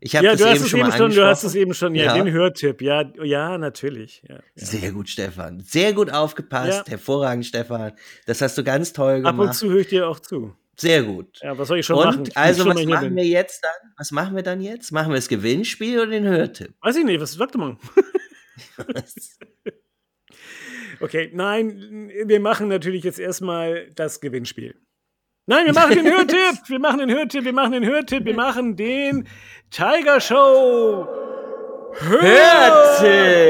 [0.06, 1.74] Ich habe Ja, das du hast eben es schon eben schon, du hast es eben
[1.74, 2.22] schon, ja, Ja.
[2.22, 4.22] den Hörtipp, ja, ja, natürlich.
[4.28, 4.42] Ja, ja.
[4.56, 5.62] Sehr gut, Stefan.
[5.62, 6.90] Sehr gut aufgepasst.
[6.90, 7.94] Hervorragend, Stefan.
[8.26, 9.56] Das hast du ganz toll Ab und gemacht.
[9.56, 10.54] zu höre ich dir auch zu.
[10.76, 11.40] Sehr gut.
[11.42, 12.24] Ja, was soll ich schon Und machen?
[12.28, 13.16] ich also, was machen bin?
[13.16, 13.92] wir jetzt dann?
[13.96, 14.92] Was machen wir dann jetzt?
[14.92, 16.74] Machen wir das Gewinnspiel oder den Hörtipp?
[16.82, 17.78] Weiß ich nicht, was sagt man?
[21.00, 24.76] okay, nein, wir machen natürlich jetzt erstmal das Gewinnspiel.
[25.46, 28.78] Nein, wir machen den Hörtipp, wir machen den Hörtipp, wir machen den Hörtipp, wir machen
[28.78, 29.28] den
[29.72, 31.06] Tiger Show.
[32.00, 33.44] Hörtipp!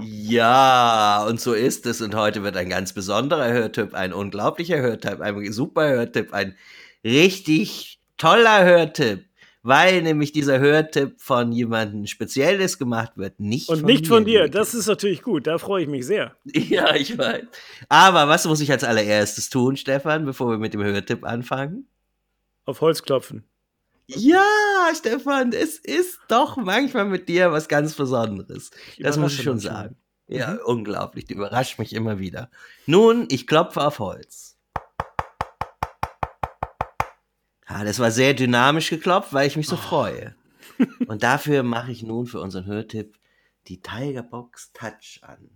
[0.00, 2.00] Ja, und so ist es.
[2.00, 6.56] Und heute wird ein ganz besonderer Hörtipp, ein unglaublicher Hörtipp, ein super Hörtipp, ein
[7.04, 9.29] richtig toller Hörtipp,
[9.62, 14.44] weil nämlich dieser Hörtipp von jemandem Spezielles gemacht wird, nicht Und von nicht von dir,
[14.44, 16.36] liebe das ist natürlich gut, da freue ich mich sehr.
[16.44, 17.44] Ja, ich weiß.
[17.88, 21.86] Aber was muss ich als allererstes tun, Stefan, bevor wir mit dem Hörtipp anfangen?
[22.64, 23.44] Auf Holz klopfen.
[24.06, 24.44] Ja,
[24.94, 28.70] Stefan, es ist doch manchmal mit dir was ganz Besonderes.
[28.98, 29.96] Das muss ich schon sagen.
[30.26, 31.26] Ja, unglaublich.
[31.26, 32.50] Du überrascht mich immer wieder.
[32.86, 34.56] Nun, ich klopfe auf Holz.
[37.72, 40.34] Ah, das war sehr dynamisch geklopft, weil ich mich so freue.
[41.06, 43.16] Und dafür mache ich nun für unseren Hörtipp
[43.68, 45.50] die Tigerbox Touch an.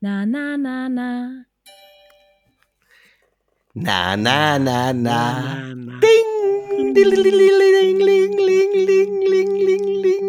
[0.00, 1.44] Na, na, na, na.
[3.74, 5.74] Na, na, na, na.
[5.74, 5.98] Na.
[5.98, 6.94] Ding!
[6.94, 8.32] Ding, ling, ling, ling, ling,
[8.86, 9.56] ling, ling,
[10.02, 10.26] ling.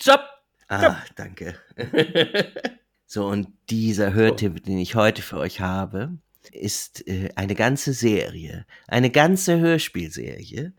[0.00, 0.24] Stopp!
[0.70, 1.56] Ah, danke.
[3.12, 6.16] so, und dieser Hörtipp, den ich heute für euch habe,
[6.52, 10.72] ist äh, eine ganze Serie, eine ganze Hörspielserie,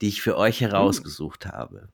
[0.00, 1.90] die ich für euch herausgesucht habe.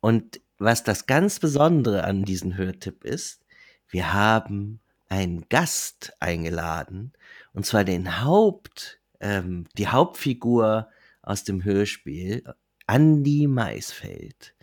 [0.00, 3.44] Und was das ganz Besondere an diesem Hörtipp ist,
[3.86, 7.12] wir haben einen Gast eingeladen,
[7.52, 10.88] und zwar den Haupt, ähm, die Hauptfigur
[11.22, 12.42] aus dem Hörspiel,
[12.88, 14.56] Andy Maisfeld.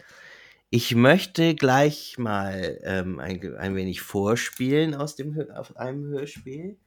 [0.71, 6.77] Ich möchte gleich mal ähm, ein, ein wenig vorspielen aus dem auf einem Hörspiel.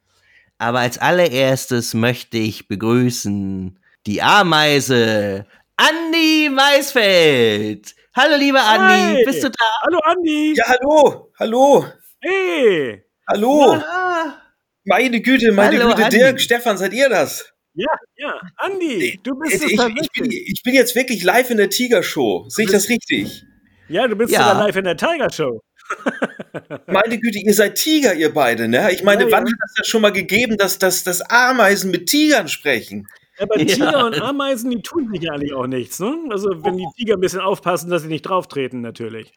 [0.59, 7.97] Aber als allererstes möchte ich begrüßen die Ameise Andi Maisfeld.
[8.15, 9.25] Hallo, lieber Andi, Hi.
[9.25, 9.65] bist du da?
[9.85, 10.55] Hallo Andi!
[10.57, 11.87] Ja, hallo, hallo,
[12.21, 13.03] Hey!
[13.29, 13.73] hallo.
[13.73, 14.37] Ah,
[14.85, 16.19] Meine Güte, meine Hallo, Güte, Andi.
[16.19, 17.53] Dirk, Stefan, seid ihr das?
[17.75, 20.09] Ja, ja, Andi, du bist Ich, es ich, tatsächlich.
[20.15, 22.45] ich, bin, ich bin jetzt wirklich live in der Tiger-Show.
[22.49, 23.45] Sehe ich das richtig?
[23.93, 24.39] Ja, du bist Ja.
[24.49, 25.61] sogar live in der Tiger Show.
[26.87, 28.91] Meine Güte, ihr seid Tiger, ihr beide, ne?
[28.93, 29.53] Ich meine, Ja, wann ja.
[29.53, 33.07] hat das schon mal gegeben, dass, dass, dass Ameisen mit Tigern sprechen?
[33.39, 33.67] Aber Ja.
[33.75, 36.15] Tiger und Ameisen, die tun sich ja eigentlich auch nichts, ne?
[36.31, 39.33] Also, wenn die Tiger ein bisschen aufpassen, dass sie nicht drauftreten, natürlich.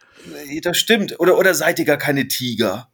[0.48, 1.20] Nee, Das stimmt.
[1.20, 2.89] Oder, oder seid ihr gar keine Tiger?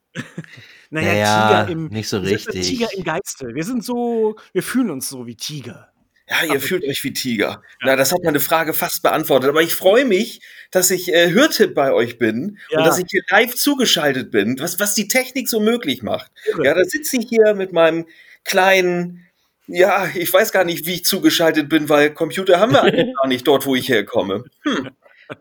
[0.89, 2.67] Naja, Naja, Tiger im, nicht so wir sind richtig.
[2.67, 3.47] Tiger im Geiste.
[3.53, 5.90] Wir sind so, wir fühlen uns so wie Tiger.
[6.31, 7.61] Ja, ihr fühlt euch wie Tiger.
[7.83, 9.49] Na, das hat meine Frage fast beantwortet.
[9.49, 10.39] Aber ich freue mich,
[10.71, 12.79] dass ich äh, Hörtipp bei euch bin Ja.
[12.79, 16.31] und dass ich hier live zugeschaltet bin, was, was die Technik so möglich macht.
[16.47, 16.65] Irre.
[16.65, 18.05] Ja, da sitze ich hier mit meinem
[18.45, 19.27] kleinen,
[19.67, 23.27] ja, ich weiß gar nicht, wie ich zugeschaltet bin, weil Computer haben wir eigentlich gar
[23.27, 24.45] nicht dort, wo ich herkomme.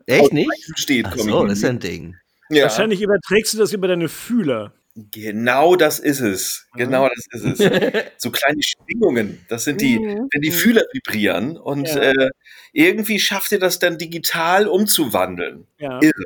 [0.06, 0.50] echt nicht?
[0.76, 2.16] Steht, Ach so, ich das ist ja ein Ding.
[2.50, 4.72] ja, Wahrscheinlich überträgst du das über deine Fühler.
[4.96, 6.66] Genau das ist es.
[6.74, 8.04] Genau das ist es.
[8.18, 10.28] So kleine Schwingungen, das sind die, Mhm.
[10.32, 12.10] wenn die Fühler vibrieren und Ja.
[12.10, 12.30] äh,
[12.72, 15.66] irgendwie schafft ihr das dann digital umzuwandeln.
[15.78, 16.00] Ja.
[16.02, 16.24] Irre.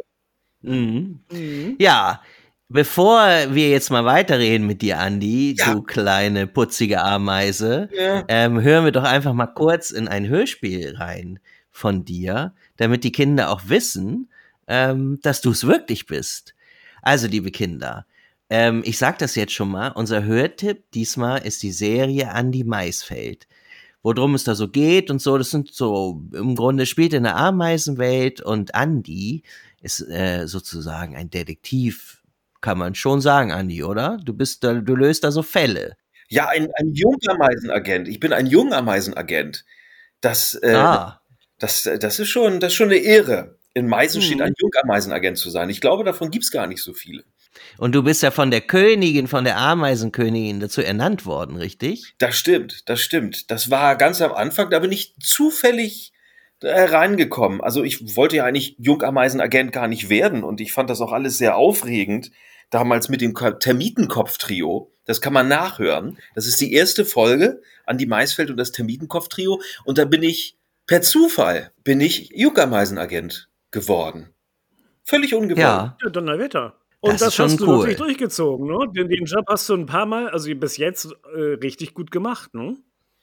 [0.62, 1.20] Mhm.
[1.31, 1.77] Mhm.
[1.79, 2.22] Ja,
[2.70, 5.74] bevor wir jetzt mal weiterreden mit dir, Andi, Ja.
[5.74, 8.24] du kleine putzige Ameise, Ja.
[8.29, 11.38] ähm, hören wir doch einfach mal kurz in ein Hörspiel rein
[11.70, 14.31] von dir, damit die Kinder auch wissen,
[14.68, 16.55] ähm, dass du es wirklich bist.
[17.03, 18.07] Also, liebe Kinder,
[18.54, 23.46] ähm, ich sag das jetzt schon mal, unser Hörtipp diesmal ist die Serie Andi Maisfeld.
[24.02, 25.38] worum es da so geht und so.
[25.38, 29.42] Das sind so, im Grunde spielt in der Ameisenwelt und Andy
[29.82, 32.22] ist äh, sozusagen ein Detektiv,
[32.60, 34.18] kann man schon sagen, Andy, oder?
[34.24, 35.96] Du bist da, du löst da so Fälle.
[36.28, 38.08] Ja, ein, ein Jungameisenagent.
[38.08, 39.64] Ich bin ein Jungameisenagent.
[40.20, 41.20] Das, äh, ah,
[41.58, 43.58] das, das ist schon, das ist schon eine Ehre.
[43.74, 44.44] In Meißen steht Mhm.
[44.44, 45.70] ein Jungameisenagent zu sein.
[45.70, 47.24] Ich glaube, davon gibt's gar nicht so viele.
[47.78, 52.14] Und du bist ja von der Königin, von der Ameisenkönigin dazu ernannt worden, richtig?
[52.18, 53.50] Das stimmt, das stimmt.
[53.50, 56.12] Das war ganz am Anfang, da bin ich zufällig
[56.62, 57.60] äh, reingekommen.
[57.60, 61.38] Also ich wollte ja eigentlich Jungameisenagent gar nicht werden und ich fand das auch alles
[61.38, 62.30] sehr aufregend.
[62.70, 64.90] Damals mit dem Ko- Termitenkopf-Trio.
[65.04, 66.18] Das kann man nachhören.
[66.34, 69.60] Das ist die erste Folge an die Maisfeld und das Termitenkopf-Trio.
[69.84, 74.30] Und da bin ich per Zufall bin ich Jungameisenagent geworden.
[75.04, 75.58] Völlig ungewollt.
[75.58, 75.96] Ja.
[76.02, 76.80] Ja, Donnerwetter.
[77.04, 77.78] Und Das das, ist schon hast du cool.
[77.80, 78.78] wirklich durchgezogen, ne?
[78.96, 82.54] Den, den Job hast du ein paar Mal, also bis jetzt, äh, richtig gut gemacht,
[82.54, 82.76] ne?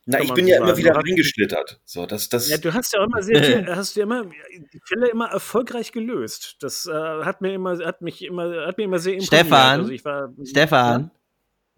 [0.06, 1.80] Na, Kann ich bin so ja immer wieder reingeschlittert.
[1.86, 5.10] So, das, das, Ja, du hast ja immer sehr viel, hast du immer die Fälle
[5.10, 6.58] immer erfolgreich gelöst.
[6.60, 9.46] Das äh, hat mir immer, hat mich immer, hat mir immer sehr imponiert.
[9.46, 11.12] Stefan, also ich war, Stefan,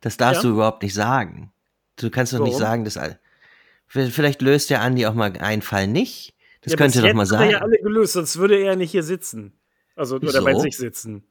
[0.01, 0.49] das darfst Ja?
[0.49, 1.51] du überhaupt nicht sagen.
[1.97, 2.59] Du kannst doch nicht Warum?
[2.61, 2.99] sagen, dass
[3.87, 6.33] vielleicht löst der Andi auch mal einen Fall nicht.
[6.61, 7.43] Das ja, könnt bis ihr doch mal sagen.
[7.43, 9.53] er ja alle gelöst, sonst würde er ja nicht hier sitzen.
[9.95, 10.61] Also, oder bei Wieso?
[10.61, 11.23] sich sitzen.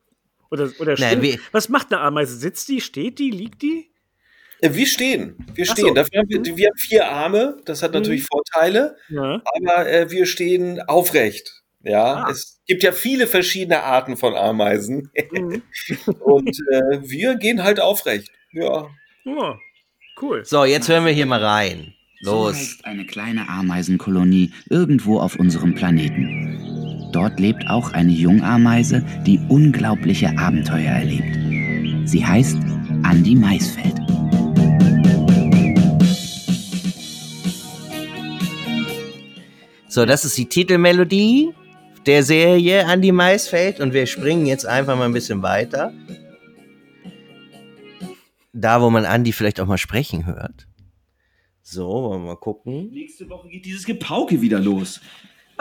[0.52, 2.36] Oder, oder wie- Was macht eine Ameise?
[2.36, 3.90] Sitzt die, steht die, liegt die?
[4.60, 5.36] Äh, Wir stehen.
[5.54, 5.88] Wir stehen.
[5.88, 5.94] so.
[5.94, 7.56] Dafür haben wir, wir haben vier Arme.
[7.64, 8.96] Das hat natürlich Vorteile.
[9.08, 9.42] Ja.
[9.56, 11.62] Aber äh, wir stehen aufrecht.
[11.84, 12.30] Ja, Ah.
[12.30, 15.10] es gibt ja viele verschiedene Arten von Ameisen.
[15.32, 15.62] Mhm.
[16.20, 18.30] Und äh, wir gehen halt aufrecht.
[18.52, 18.86] Ja.
[19.24, 19.58] ja.
[20.20, 20.44] Cool.
[20.44, 21.94] So, jetzt hören wir hier mal rein.
[22.20, 22.54] So Los.
[22.54, 26.41] heißt eine kleine Ameisenkolonie irgendwo auf unserem Planeten.
[27.12, 32.08] Dort lebt auch eine Jungameise, die unglaubliche Abenteuer erlebt.
[32.08, 32.56] Sie heißt
[33.02, 33.94] Andi Maisfeld.
[39.88, 41.52] So, das ist die Titelmelodie
[42.06, 45.92] der Serie Andi Maisfeld und wir springen jetzt einfach mal ein bisschen weiter.
[48.54, 50.66] Da, wo man Andi vielleicht auch mal sprechen hört.
[51.60, 52.90] So, wollen wir mal gucken.
[52.90, 55.00] Nächste Woche geht dieses Gepauke wieder los.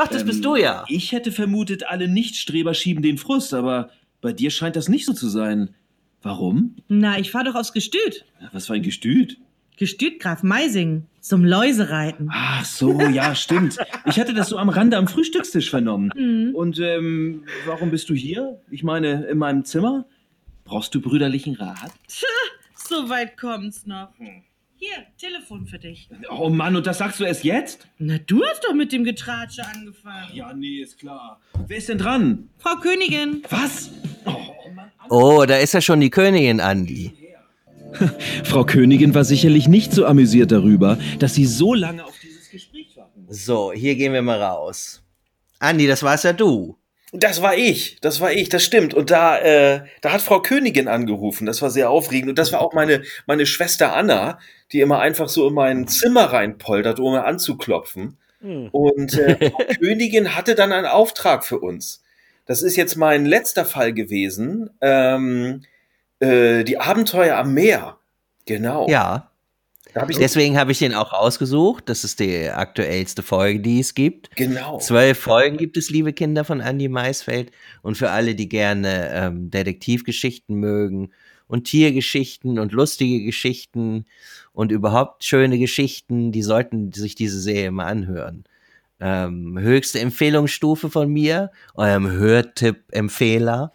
[0.03, 0.83] Ach, das Ähm, bist du ja.
[0.87, 3.89] Ich hätte vermutet, alle Nichtstreber schieben den Frust, aber
[4.21, 5.75] bei dir scheint das nicht so zu sein.
[6.23, 6.75] Warum?
[6.87, 8.25] Na, ich fahr doch aufs Gestüt.
[8.39, 9.37] Ja, Was für ein Gestüt.
[9.77, 11.05] Gestüt Graf Meising.
[11.21, 12.29] Zum Läusereiten.
[12.31, 13.77] Ach so, ja, stimmt.
[14.05, 16.11] Ich hatte das so am Rande am Frühstückstisch vernommen.
[16.15, 16.55] Mhm.
[16.55, 18.59] Und ähm, warum bist du hier?
[18.69, 20.05] Ich meine, in meinem Zimmer?
[20.65, 21.91] Brauchst du brüderlichen Rat?
[22.75, 24.09] So weit kommt's noch.
[24.83, 26.09] Hier, Telefon für dich.
[26.31, 27.87] Oh Mann, und das sagst du erst jetzt?
[27.99, 30.31] Na, du hast doch mit dem Getratsche angefangen.
[30.33, 31.39] Ja, nee, ist klar.
[31.67, 32.49] Wer ist denn dran?
[32.57, 33.43] Frau Königin.
[33.51, 33.91] Was?
[35.07, 37.13] Oh, da ist ja schon die Königin Andi.
[38.43, 42.97] Frau Königin war sicherlich nicht so amüsiert darüber, dass sie so lange auf dieses Gespräch
[42.97, 43.43] warten musste.
[43.43, 45.03] So, hier gehen wir mal raus.
[45.59, 46.75] Andi, das warst ja du.
[47.13, 48.93] Das war ich, das war ich, das stimmt.
[48.93, 51.45] Und da, äh, da hat Frau Königin angerufen.
[51.45, 52.29] Das war sehr aufregend.
[52.29, 54.39] Und das war auch meine, meine Schwester Anna,
[54.71, 58.17] die immer einfach so in mein Zimmer reinpoltert, um mir anzuklopfen.
[58.39, 58.69] Hm.
[58.71, 62.01] Und äh, Frau Königin hatte dann einen Auftrag für uns.
[62.45, 64.69] Das ist jetzt mein letzter Fall gewesen.
[64.79, 65.63] Ähm,
[66.19, 67.97] äh, die Abenteuer am Meer.
[68.45, 68.87] Genau.
[68.87, 69.30] Ja,
[69.95, 71.89] hab deswegen habe ich den auch ausgesucht.
[71.89, 74.33] Das ist die aktuellste Folge, die es gibt.
[74.35, 74.79] Genau.
[74.79, 77.51] Zwölf Folgen gibt es, liebe Kinder von Andy Maisfeld.
[77.81, 81.11] Und für alle, die gerne ähm, Detektivgeschichten mögen
[81.47, 84.05] und Tiergeschichten und lustige Geschichten
[84.53, 88.45] und überhaupt schöne Geschichten, die sollten sich diese Serie mal anhören.
[89.01, 93.73] Ähm, höchste Empfehlungsstufe von mir, eurem Hörtipp-Empfehler.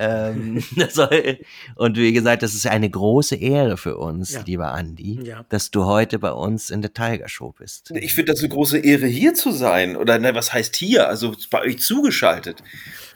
[0.00, 1.38] Ähm, soll-
[1.74, 4.42] und wie gesagt, das ist eine große Ehre für uns, Ja.
[4.46, 5.44] lieber Andi, Ja.
[5.48, 7.90] dass du heute bei uns in der Tiger Show bist.
[7.96, 9.96] Ich finde das eine große Ehre, hier zu sein.
[9.96, 11.08] Oder ne, was heißt hier?
[11.08, 12.62] Also bei euch zugeschaltet.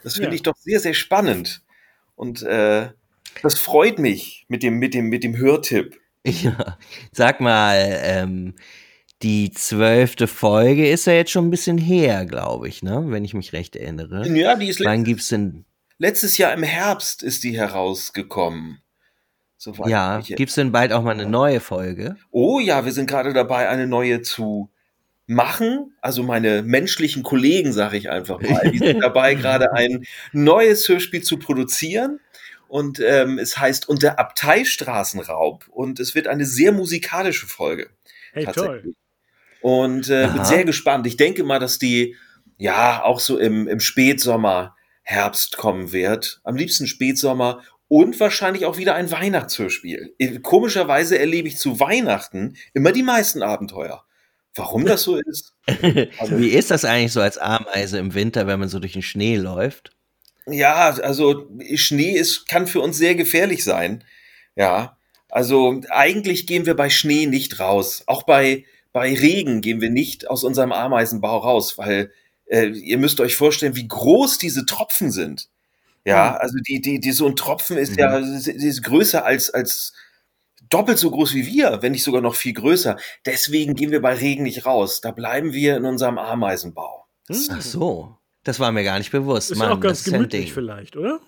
[0.03, 0.35] Das finde Ja.
[0.35, 1.62] ich doch sehr, sehr spannend.
[2.16, 2.88] Und äh,
[3.42, 5.99] das freut mich mit dem, mit dem, mit dem Hörtipp.
[6.25, 6.79] Ja,
[7.11, 8.55] sag mal, ähm,
[9.23, 13.05] die zwölfte Folge ist ja jetzt schon ein bisschen her, glaube ich, ne?
[13.09, 14.29] Wenn ich mich recht erinnere.
[14.29, 15.64] Ja, die ist Wann gibt's denn,
[16.02, 18.82] letztes Jahr im Herbst ist die herausgekommen.
[19.56, 22.16] Soweit ja, ich- gibt's denn bald auch mal eine neue Folge?
[22.32, 24.68] Oh ja, wir sind gerade dabei, eine neue zu
[25.26, 25.94] machen.
[26.00, 31.22] Also meine menschlichen Kollegen, sage ich einfach mal, die sind dabei, gerade ein neues Hörspiel
[31.22, 32.18] zu produzieren.
[32.66, 35.68] Und ähm, es heißt Unter Abteistraßenraub.
[35.68, 37.90] Und es wird eine sehr musikalische Folge.
[38.32, 38.94] Hey, toll.
[39.60, 41.06] Und äh, bin sehr gespannt.
[41.06, 42.16] Ich denke mal, dass die
[42.58, 46.40] ja auch so im, im Spätsommer, Herbst kommen wird.
[46.44, 50.14] Am liebsten Spätsommer und wahrscheinlich auch wieder ein Weihnachtshörspiel.
[50.42, 54.04] Komischerweise erlebe ich zu Weihnachten immer die meisten Abenteuer.
[54.54, 55.54] Warum das so ist?
[56.18, 59.02] Also, Wie ist das eigentlich so als Ameise im Winter, wenn man so durch den
[59.02, 59.92] Schnee läuft?
[60.46, 64.04] ja, also Schnee ist, kann für uns sehr gefährlich sein.
[64.56, 64.96] Ja,
[65.28, 68.02] also eigentlich gehen wir bei Schnee nicht raus.
[68.06, 72.12] Auch bei, bei Regen gehen wir nicht aus unserem Ameisenbau raus, weil
[72.52, 75.48] äh, ihr müsst euch vorstellen, wie groß diese Tropfen sind.
[76.04, 79.94] Ja, also die, die, die, so ein Tropfen ist ja, ist, ist größer als, als
[80.68, 82.96] doppelt so groß wie wir, wenn nicht sogar noch viel größer.
[83.24, 85.00] Deswegen gehen wir bei Regen nicht raus.
[85.00, 87.06] Da bleiben wir in unserem Ameisenbau.
[87.30, 88.18] Ach so.
[88.44, 89.52] Das war mir gar nicht bewusst.
[89.52, 91.20] Ist Mann, auch ganz gemütlich vielleicht, oder?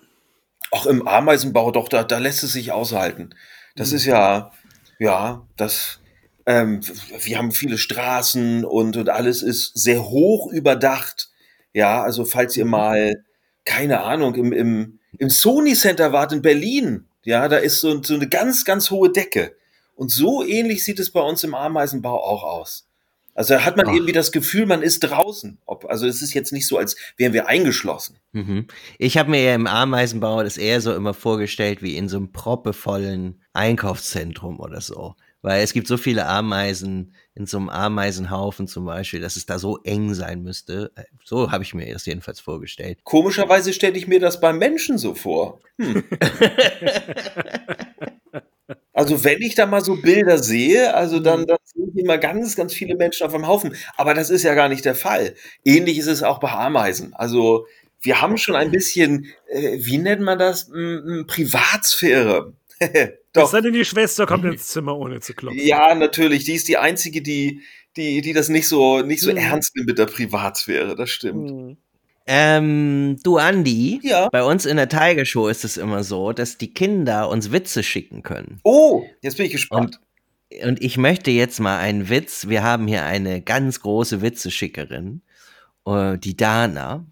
[0.71, 3.33] Auch im Ameisenbau, doch, da, da lässt es sich aushalten.
[3.77, 4.51] Das ist ja,
[4.99, 6.01] ja, das,
[6.45, 6.81] ähm,
[7.21, 11.29] wir haben viele Straßen und, und alles ist sehr hoch überdacht.
[11.73, 13.23] Ja, also falls ihr mal,
[13.65, 18.13] keine Ahnung, im, im, im Sony Center wart in Berlin, ja, da ist so, so
[18.13, 19.55] eine ganz, ganz hohe Decke.
[19.95, 22.87] Und so ähnlich sieht es bei uns im Ameisenbau auch aus.
[23.33, 23.93] Also da hat man Ach.
[23.93, 25.57] irgendwie das Gefühl, man ist draußen.
[25.65, 28.17] Ob, also es ist jetzt nicht so, als wären wir eingeschlossen.
[28.31, 28.67] Mhm.
[28.97, 32.31] Ich habe mir ja im Ameisenbau das eher so immer vorgestellt wie in so einem
[32.31, 35.15] proppevollen Einkaufszentrum oder so.
[35.45, 39.59] Weil es gibt so viele Ameisen in so einem Ameisenhaufen zum Beispiel, dass es da
[39.59, 40.91] so eng sein müsste.
[41.23, 42.97] So habe ich mir das jedenfalls vorgestellt.
[43.03, 45.59] Komischerweise stelle ich mir das beim Menschen so vor.
[45.79, 46.03] Hm.
[48.97, 52.73] Also wenn ich da mal so Bilder sehe, also dann, dann sind immer ganz, ganz
[52.73, 53.75] viele Menschen auf einem Haufen.
[53.97, 55.35] Aber das ist ja gar nicht der Fall.
[55.65, 57.13] Ähnlich ist es auch bei Ameisen.
[57.13, 57.67] Also
[58.01, 62.53] wir haben schon ein bisschen, äh, wie nennt man das, M m Privatsphäre.
[63.37, 65.59] Es Doch, sei denn, die Schwester kommt ins Zimmer, ohne zu klopfen.
[65.65, 66.45] ja, natürlich.
[66.45, 67.61] Die ist die einzige, die,
[67.97, 69.37] die, die das nicht so, nicht so Mhm.
[69.37, 70.95] ernst nimmt mit der Privatsphäre.
[70.95, 71.49] Das stimmt.
[71.49, 71.77] Hm.
[72.27, 74.29] Ähm, du Andi, Ja.
[74.29, 77.83] bei uns in der Tiger Show ist es immer so, dass die Kinder uns Witze
[77.83, 78.59] schicken können.
[78.63, 79.99] Oh, jetzt bin ich gespannt.
[80.63, 82.47] Und ich möchte jetzt mal einen Witz.
[82.47, 85.21] Wir haben hier eine ganz große Witzeschickerin,
[85.85, 87.05] äh, die Dana.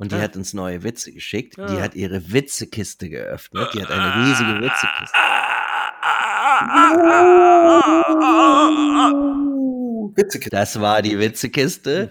[0.00, 0.20] Und die Ah.
[0.22, 1.56] hat uns neue Witze geschickt.
[1.58, 1.82] Die Ah.
[1.82, 3.68] hat ihre Witzekiste geöffnet.
[3.74, 5.18] Die hat eine riesige Witzekiste.
[10.16, 10.50] Witzekiste.
[10.50, 12.10] Das war die Witzekiste.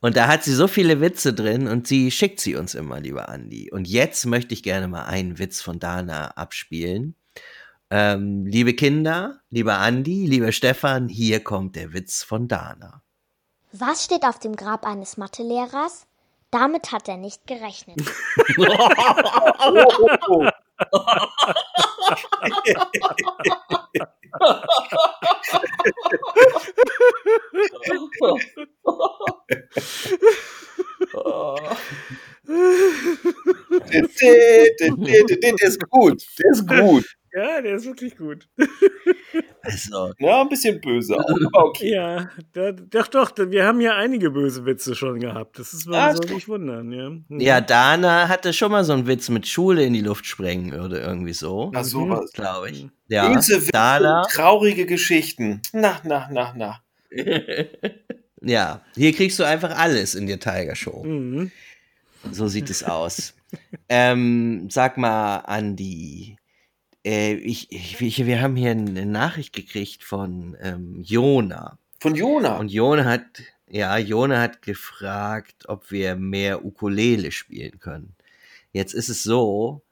[0.00, 3.28] Und da hat sie so viele Witze drin und sie schickt sie uns immer, lieber
[3.28, 3.70] Andi.
[3.72, 7.16] Und jetzt möchte ich gerne mal einen Witz von Dana abspielen.
[7.90, 13.02] Ähm, liebe Kinder, lieber Andi, lieber Stefan, hier kommt der Witz von Dana.
[13.72, 16.06] Was steht auf dem Grab eines Mathelehrers?
[16.50, 17.98] Damit hat er nicht gerechnet.
[35.28, 36.22] Der ist gut.
[36.38, 37.17] Der ist gut.
[37.38, 38.48] Ja, der ist wirklich gut.
[39.62, 41.90] Also, Ja, ein bisschen böse, auch, okay.
[41.92, 45.58] Ja, da, doch, doch, da- wir haben ja einige böse Witze schon gehabt.
[45.58, 47.10] Das ist man Ah, soll nicht wundern, ja.
[47.10, 47.40] Mhm.
[47.40, 51.00] ja, Dana hatte schon mal so einen Witz mit Schule in die Luft sprengen oder
[51.02, 52.32] irgendwie so, Ach, sowas.
[52.32, 52.86] glaube ich.
[53.08, 54.22] Ja, Böse Witze, Dana.
[54.30, 55.60] traurige Geschichten.
[55.72, 56.80] Na, na, na, na.
[58.40, 61.02] Ja, hier kriegst du einfach alles in der Tiger Show.
[61.04, 61.50] Mhm.
[62.30, 63.34] So sieht es aus.
[63.88, 66.36] ähm, sag mal, Andi,
[67.04, 71.78] äh, ich, ich, wir haben hier eine Nachricht gekriegt von ähm, Jona.
[72.00, 72.56] Von Jona.
[72.58, 78.14] Und Jona hat, ja, Jona hat gefragt, ob wir mehr Ukulele spielen können.
[78.72, 79.82] Jetzt ist es so,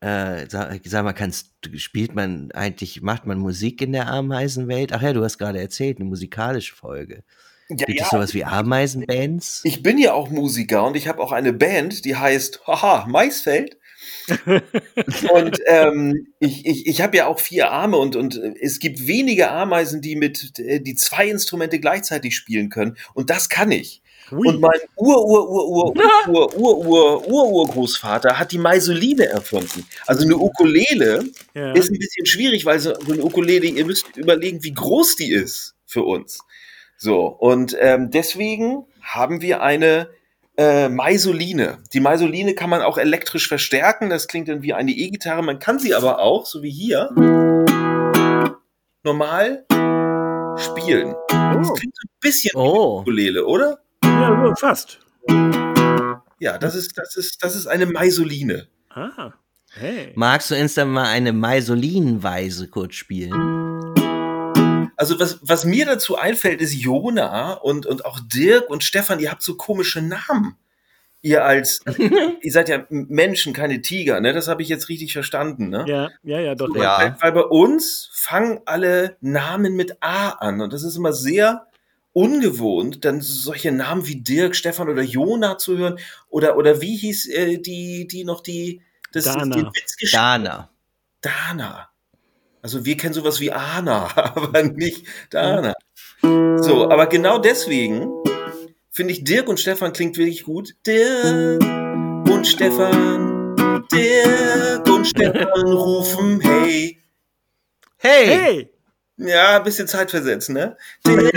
[0.00, 4.92] äh, sag, sag mal, kannst, spielt man eigentlich, macht man Musik in der Ameisenwelt?
[4.92, 7.22] Ach ja, du hast gerade erzählt, eine musikalische Folge.
[7.68, 9.60] ja, Gibt ja, es sowas wie Ameisenbands?
[9.64, 13.78] ich bin ja auch Musiker und ich habe auch eine Band, die heißt, haha, Maisfeld.
[15.32, 19.06] und ähm, ich, ich, ich habe ja auch vier Arme und, und äh, es gibt
[19.06, 22.96] wenige Ameisen, die mit äh, die zwei Instrumente gleichzeitig spielen können.
[23.14, 24.02] Und das kann ich.
[24.30, 24.48] Hui.
[24.48, 25.94] Und mein Ur, Ur, Ur, Ur,
[26.28, 29.86] Ur, Ur, Ur, Ur, Urgroßvater hat die Maisoline erfunden.
[30.06, 31.72] Also eine Ukulele ja.
[31.72, 35.32] ist ein bisschen schwierig, weil so so eine Ukulele, ihr müsst überlegen, wie groß die
[35.32, 36.40] ist für uns.
[36.96, 40.08] So, und ähm, deswegen haben wir eine
[40.56, 41.78] äh, Maisoline.
[41.92, 45.42] Die Maisoline kann man auch elektrisch verstärken, das klingt dann wie eine E-Gitarre.
[45.42, 47.10] Man kann sie aber auch, so wie hier,
[49.04, 49.64] normal
[50.56, 51.14] spielen.
[51.28, 51.74] Das oh.
[51.74, 53.78] klingt so ein bisschen wie Oh, Ukulele, oder?
[54.04, 54.98] ja, fast.
[56.38, 58.68] Ja, das ist, das ist, das ist eine Maisoline.
[58.90, 59.32] Ah,
[59.74, 60.12] hey.
[60.16, 63.61] magst du uns dann mal eine Maisolinenweise kurz spielen?
[64.96, 69.30] Also was, was mir dazu einfällt, ist Jona und, und auch Dirk und Stefan, ihr
[69.30, 70.56] habt so komische Namen.
[71.24, 71.80] Ihr als,
[72.42, 74.32] ihr seid ja Menschen, keine Tiger, ne?
[74.32, 75.84] Das habe ich jetzt richtig verstanden, ne?
[75.86, 76.74] Ja, ja, ja, doch.
[76.74, 76.98] Ja.
[76.98, 81.66] Weil, weil bei uns fangen alle Namen mit A an und das ist immer sehr
[82.12, 85.98] ungewohnt, dann solche Namen wie Dirk, Stefan oder Jona zu hören.
[86.28, 88.82] Oder, oder wie hieß äh, die, die noch die,
[89.12, 89.54] das Dana.
[89.54, 90.70] den Witz gesch- Dana.
[91.20, 91.88] Dana.
[92.62, 95.74] Also wir kennen sowas wie Ana, aber nicht Dana.
[96.22, 98.08] So, aber genau deswegen
[98.92, 100.74] finde ich Dirk und Stefan klingt wirklich gut.
[100.86, 103.56] Dirk und Stefan,
[103.92, 106.98] Dirk und Stefan rufen hey.
[107.98, 108.26] Hey!
[108.26, 108.68] Hey!
[109.16, 110.76] Ja, ein bisschen zeitversetzt, ne?
[111.04, 111.32] Dirk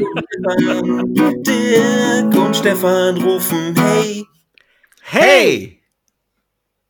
[0.00, 4.24] und Stefan, Dirk und Stefan rufen hey.
[5.02, 5.79] Hey!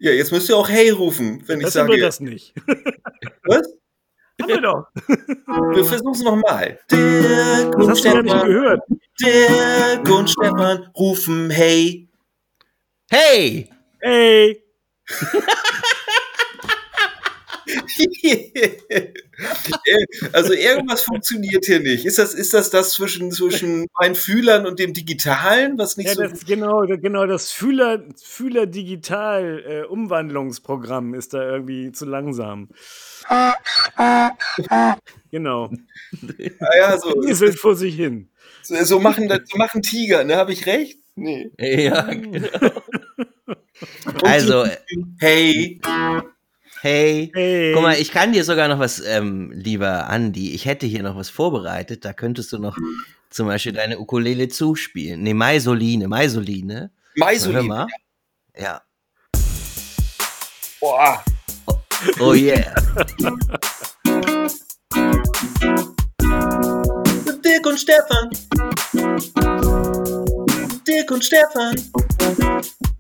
[0.03, 2.01] Ja, jetzt müsst ihr auch hey rufen, wenn ich Das über sage.
[2.01, 2.55] das nicht.
[3.45, 3.63] Was?
[4.41, 4.87] Haben wir doch.
[5.75, 6.81] Wir versuchen es nochmal.
[6.91, 8.49] Dirk Das und hast du gar nicht Stefan.
[8.49, 8.81] gehört.
[9.21, 12.09] Dirk und Stefan rufen hey.
[13.11, 13.69] Hey!
[14.01, 14.65] Hey!
[20.33, 22.05] also irgendwas funktioniert hier nicht.
[22.05, 26.15] Ist das, ist das das zwischen, zwischen meinen Fühlern und dem Digitalen, was nicht Ja,
[26.15, 32.69] so das, genau, genau, das Fühler, Fühler Digital äh, Umwandlungsprogramm ist da irgendwie zu langsam.
[35.31, 35.71] Genau.
[36.61, 38.29] Ah ja, so, Rieselt vor sich hin.
[38.63, 40.37] so, so machen das- so machen Tiger, ne?
[40.37, 40.99] Habe ich recht?
[41.15, 41.51] Nee.
[41.59, 42.49] Ja, genau.
[44.23, 44.67] Also,
[45.19, 45.81] Hey.
[46.83, 47.31] Hey.
[47.35, 47.73] Hey.
[47.75, 51.17] Guck mal, ich kann dir sogar noch was, ähm, lieber Andi, ich hätte hier noch
[51.17, 52.77] was vorbereitet, da könntest du noch
[53.31, 55.23] zum Beispiel deine Ukulele zuspielen.
[55.23, 56.91] Nee, Maisoline, Maisoline.
[57.17, 57.67] Hör Maisolin.
[57.67, 57.87] mal.
[58.57, 58.83] Ja.
[60.81, 61.25] Boah.
[62.19, 62.75] Oh yeah.
[67.45, 68.31] Dirk und Stefan.
[70.87, 71.75] Dirk und Stefan.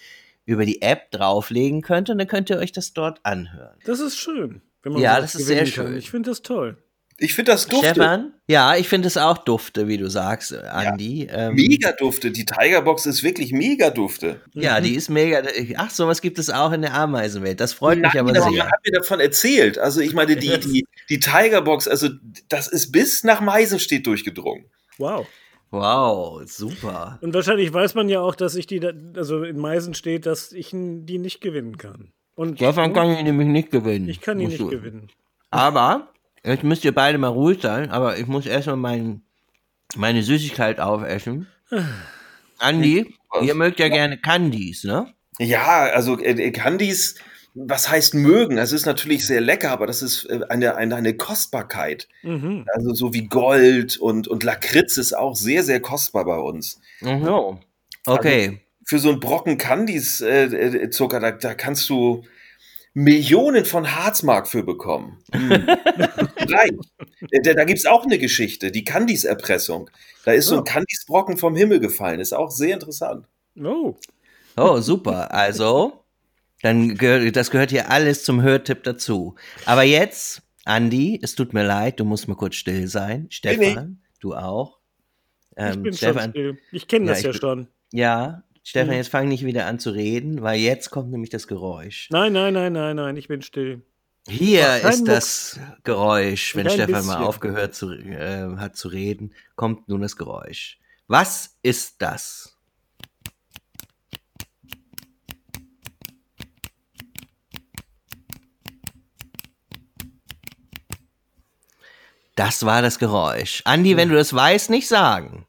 [0.44, 3.78] über die App drauflegen könnt und dann könnt ihr euch das dort anhören.
[3.84, 4.60] Das ist schön.
[4.82, 5.66] Wenn man Ja, das ist sehr kann.
[5.66, 5.96] schön.
[5.96, 6.76] Ich finde das toll.
[7.18, 7.90] Ich finde das dufte.
[7.90, 8.32] Stefan?
[8.48, 11.28] Ja, ich finde es auch dufte, wie du sagst, äh, Andi.
[11.30, 12.30] Ähm, Mega dufte.
[12.30, 14.40] Die Tigerbox ist wirklich mega dufte.
[14.52, 15.42] Ja, die ist mega.
[15.76, 17.60] Ach, sowas gibt es auch in der Ameisenwelt.
[17.60, 18.50] Das freut mich aber aber sehr.
[18.50, 19.78] man hat mir davon erzählt.
[19.78, 22.08] Also ich meine, die, die, die Tigerbox, also
[22.48, 24.64] das ist bis nach Meisenstedt durchgedrungen.
[24.98, 25.26] Wow.
[25.70, 27.18] Wow, super.
[27.20, 30.52] Und wahrscheinlich weiß man ja auch, dass ich die, da, also in Meisen steht, dass
[30.52, 32.12] ich die nicht gewinnen kann.
[32.36, 34.08] Und Stefan kann ich nämlich nicht gewinnen.
[34.08, 35.08] ich kann die nicht du- gewinnen.
[35.50, 36.08] Aber,
[36.44, 39.22] jetzt müsst ihr beide mal ruhig sein, aber ich muss erstmal mein,
[39.96, 41.48] meine Süßigkeit aufessen.
[42.58, 43.44] Andi, Was?
[43.44, 45.12] ihr mögt ja gerne Candies, ne?
[45.38, 47.16] Ja, also äh, äh, Candies,
[47.54, 48.58] was heißt mögen?
[48.58, 52.08] Es ist natürlich sehr lecker, aber das ist äh, eine, eine, eine Kostbarkeit.
[52.22, 52.66] Mhm.
[52.72, 56.80] Also so wie Gold und, und Lakritz ist auch sehr, sehr kostbar bei uns.
[57.00, 57.58] Mhm.
[58.06, 58.60] Okay.
[58.86, 62.24] Für so einen Brocken Candies äh, äh, Zucker, da, da kannst du
[62.94, 65.18] Millionen von Harzmark für bekommen.
[65.32, 66.78] Nein,
[67.42, 69.90] da, da gibt es auch eine Geschichte, die Candies-Erpressung.
[70.24, 70.64] Da ist so ein Oh.
[70.64, 72.20] Candies-Brocken vom Himmel gefallen.
[72.20, 73.26] Ist auch sehr interessant.
[73.62, 73.96] Oh.
[74.56, 75.34] Oh, super.
[75.34, 76.04] Also,
[76.62, 79.34] dann gehört, das gehört hier alles zum Hörtipp dazu.
[79.66, 83.26] Aber jetzt, Andi, es tut mir leid, du musst mal kurz still sein.
[83.30, 84.78] Stefan, du auch.
[85.56, 86.58] Ich Ähm, bin schon Stefan, still.
[86.72, 87.68] Ich kenne Ja, das ich ja bin- schon.
[87.92, 88.94] ja, Stefan, Mhm.
[88.94, 92.08] jetzt fang nicht wieder an zu reden, weil jetzt kommt nämlich das Geräusch.
[92.10, 93.82] Nein, nein, nein, nein, nein, ich bin still.
[94.26, 97.26] Hier ist das Geräusch, wenn Kein Stefan mal bisschen.
[97.26, 100.78] aufgehört zu, äh, hat zu reden, kommt nun das Geräusch.
[101.08, 102.56] Was ist das?
[112.36, 113.62] Das war das Geräusch.
[113.64, 115.46] Andi, wenn du das weißt, nicht sagen.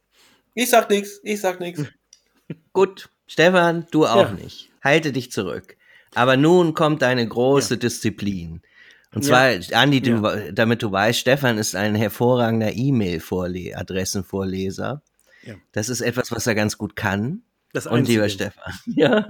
[0.53, 1.83] Ich sag nichts, ich sag nichts.
[2.73, 4.33] Gut, Stefan, du auch Ja.
[4.33, 4.69] nicht.
[4.83, 5.77] Halte dich zurück.
[6.13, 8.61] Aber nun kommt eine große Disziplin.
[9.13, 15.01] Und zwar, Andi, du, damit du weißt, Stefan ist ein hervorragender E-Mail-Adressenvorleser.
[15.43, 15.55] Ja.
[15.71, 17.43] Das ist etwas, was er ganz gut kann.
[17.73, 18.29] Das Und lieber.
[18.29, 19.27] Stefan, ja,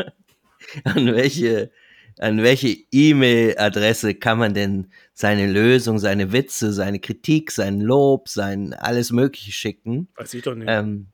[0.84, 1.72] an welche,
[2.20, 8.74] an welche E-Mail-Adresse kann man denn seine Lösung, seine Witze, seine Kritik, sein Lob, sein
[8.74, 10.08] alles Mögliche schicken?
[10.16, 10.68] Weiß ich doch nicht.
[10.70, 11.08] Ähm,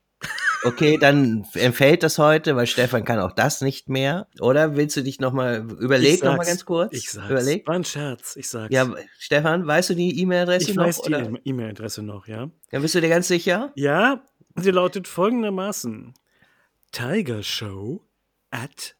[0.63, 4.27] okay, dann entfällt das heute, weil Stefan kann auch das nicht mehr.
[4.39, 6.47] Oder willst du dich nochmal, überleg Ich noch mal sag's.
[6.47, 6.93] ganz kurz.
[6.93, 7.29] Ich sag's.
[7.29, 7.67] Überleg.
[7.67, 8.73] War ein Scherz, ich sag's.
[8.73, 10.85] Ja, Stefan, weißt du die E-Mail-Adresse ich noch?
[10.85, 11.13] weiß die?
[11.49, 12.49] E-Mail-Adresse noch, ja.
[12.71, 13.71] Ja, bist du dir ganz sicher?
[13.75, 14.23] Ja,
[14.55, 16.13] sie lautet folgendermaßen:
[16.91, 18.01] Tigershow
[18.51, 18.95] at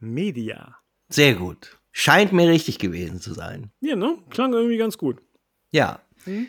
[0.00, 0.76] tiger.media.
[1.08, 1.78] Sehr gut.
[1.92, 3.70] Scheint mir richtig gewesen zu sein.
[3.80, 4.18] Ja, ne?
[4.30, 5.22] Klang irgendwie ganz gut.
[5.70, 6.00] Ja.
[6.24, 6.46] Hm?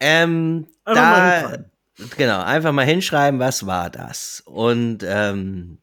[0.00, 1.64] Ähm, Einfach da.
[2.16, 4.42] Genau, einfach mal hinschreiben, was war das?
[4.46, 5.78] Und ähm,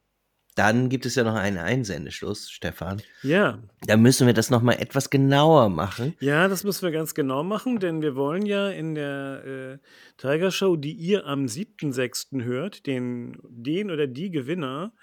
[0.55, 3.01] dann gibt es ja noch einen Einsendeschluss, Stefan.
[3.22, 6.15] Ja, Da müssen wir das nochmal etwas genauer machen.
[6.20, 9.78] ja, das müssen wir ganz genau machen, denn wir wollen ja in der äh,
[10.18, 12.43] Tiger Show, die ihr am 7.6.
[12.43, 14.93] hört, den, den oder die Gewinner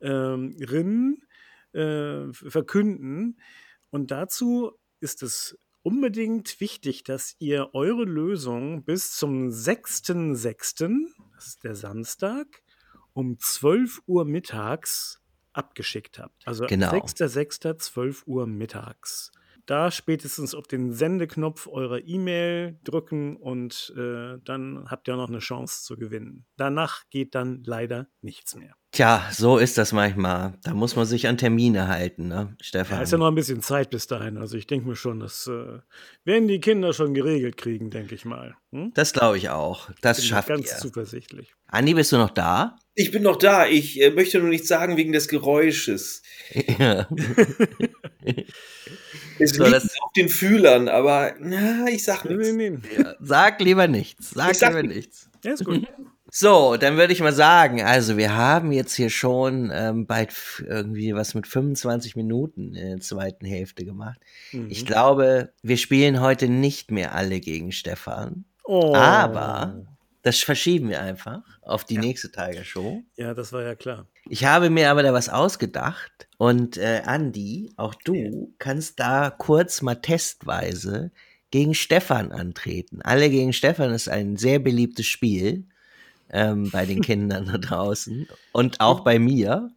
[0.00, 1.22] ähm, Rinnen,
[1.72, 3.38] äh, verkünden.
[3.90, 10.96] Und dazu ist es unbedingt wichtig, dass ihr eure Lösung bis zum 6.6.,
[11.34, 12.46] das ist der Samstag,
[13.12, 15.20] um 12 Uhr mittags
[15.52, 16.46] abgeschickt habt.
[16.46, 16.90] Also Genau.
[16.90, 19.30] 6.6., 12 Uhr mittags.
[19.66, 25.38] Da spätestens auf den Sendeknopf eurer E-Mail drücken und äh, dann habt ihr noch eine
[25.38, 26.44] Chance zu gewinnen.
[26.56, 28.76] Danach geht dann leider nichts mehr.
[28.94, 30.54] Tja, so ist das manchmal.
[30.62, 32.98] Da muss man sich an Termine halten, ne, Stefan?
[32.98, 34.38] Da ist ja noch ein bisschen Zeit bis dahin.
[34.38, 35.80] Also ich denke mir schon, das äh,
[36.24, 38.54] werden die Kinder schon geregelt kriegen, denke ich mal.
[38.72, 38.92] Hm?
[38.94, 39.90] das glaube ich auch.
[40.00, 40.78] Das Bin ich schafft ganz ihr.
[40.78, 41.54] zuversichtlich.
[41.66, 42.76] Andi, bist du noch da?
[42.94, 43.66] Ich bin noch da.
[43.66, 46.22] Ich äh, möchte nur nichts sagen wegen des Geräusches.
[46.78, 47.08] Ja.
[49.40, 52.52] Es So, liegt das- auf den Fühlern, aber na, ich sag Nee, nichts.
[52.52, 53.04] nee, nee.
[53.20, 54.30] Sag lieber nichts.
[54.30, 55.28] Sag, Ich sag lieber nichts.
[55.32, 55.44] nichts.
[55.44, 55.86] Ja, ist gut.
[56.36, 60.34] So, dann würde ich mal sagen, also wir haben jetzt hier schon ähm, bald
[60.66, 64.18] irgendwie was mit 25 Minuten in der zweiten Hälfte gemacht.
[64.50, 64.66] Mhm.
[64.68, 68.96] Ich glaube, wir spielen heute nicht mehr alle gegen Stefan, Oh.
[68.96, 69.86] aber
[70.22, 73.04] das verschieben wir einfach auf die nächste Tiger Show.
[73.14, 74.08] Ja, das war ja klar.
[74.28, 79.82] Ich habe mir aber da was ausgedacht und äh, Andi, auch du kannst da kurz
[79.82, 81.12] mal testweise
[81.52, 83.02] gegen Stefan antreten.
[83.02, 85.68] Alle gegen Stefan ist ein sehr beliebtes Spiel
[86.34, 89.70] ähm, bei den Kindern da draußen und auch bei mir.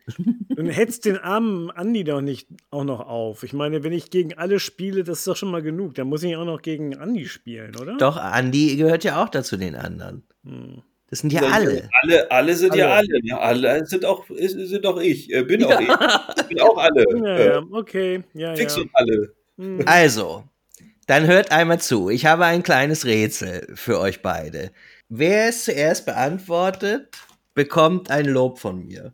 [0.49, 3.43] Du hetzt den armen Andi doch nicht auch noch auf.
[3.43, 5.93] Ich meine, wenn ich gegen alle spiele, das ist doch schon mal genug.
[5.95, 7.95] Dann muss ich auch noch gegen Andi spielen, oder?
[7.97, 10.23] Doch, Andi gehört ja auch dazu den anderen.
[10.43, 10.81] Hm.
[11.09, 11.87] Das sind ja alle.
[12.01, 13.07] Alle, alle sind ja Alle.
[13.07, 13.19] alle.
[13.23, 15.31] Ja, alle sind auch, sind auch ich.
[15.31, 15.87] Äh, bin auch ich.
[15.87, 17.05] Ich bin auch alle.
[17.23, 18.23] Ja, Äh, ja, okay.
[18.33, 18.81] Ja, Fix ja.
[18.81, 19.33] und alle.
[19.57, 19.83] Hm.
[19.85, 20.43] Also,
[21.05, 22.09] dann hört einmal zu.
[22.09, 24.71] Ich habe ein kleines Rätsel für euch beide.
[25.09, 27.17] Wer es zuerst beantwortet,
[27.53, 29.13] bekommt ein Lob von mir.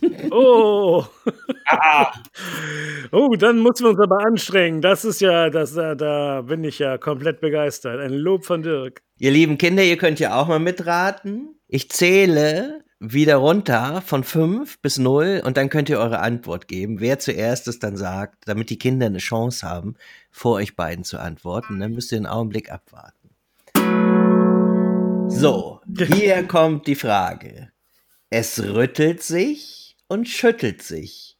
[0.30, 1.04] Oh.
[1.68, 2.12] Ah,
[3.12, 4.80] oh, dann müssen wir uns aber anstrengen.
[4.80, 8.00] Das ist ja, das, da, da bin ich ja komplett begeistert.
[8.00, 9.02] Ein Lob von Dirk.
[9.18, 11.58] Ihr lieben Kinder, ihr könnt ja auch mal mitraten.
[11.68, 17.00] Ich zähle wieder runter von 5 bis 0 und dann könnt ihr eure Antwort geben,
[17.00, 19.96] wer zuerst es dann sagt, damit die Kinder eine Chance haben,
[20.30, 21.80] vor euch beiden zu antworten.
[21.80, 23.13] Dann müsst ihr einen Augenblick abwarten.
[25.28, 27.72] So, hier kommt die Frage.
[28.30, 31.38] Es rüttelt sich und schüttelt sich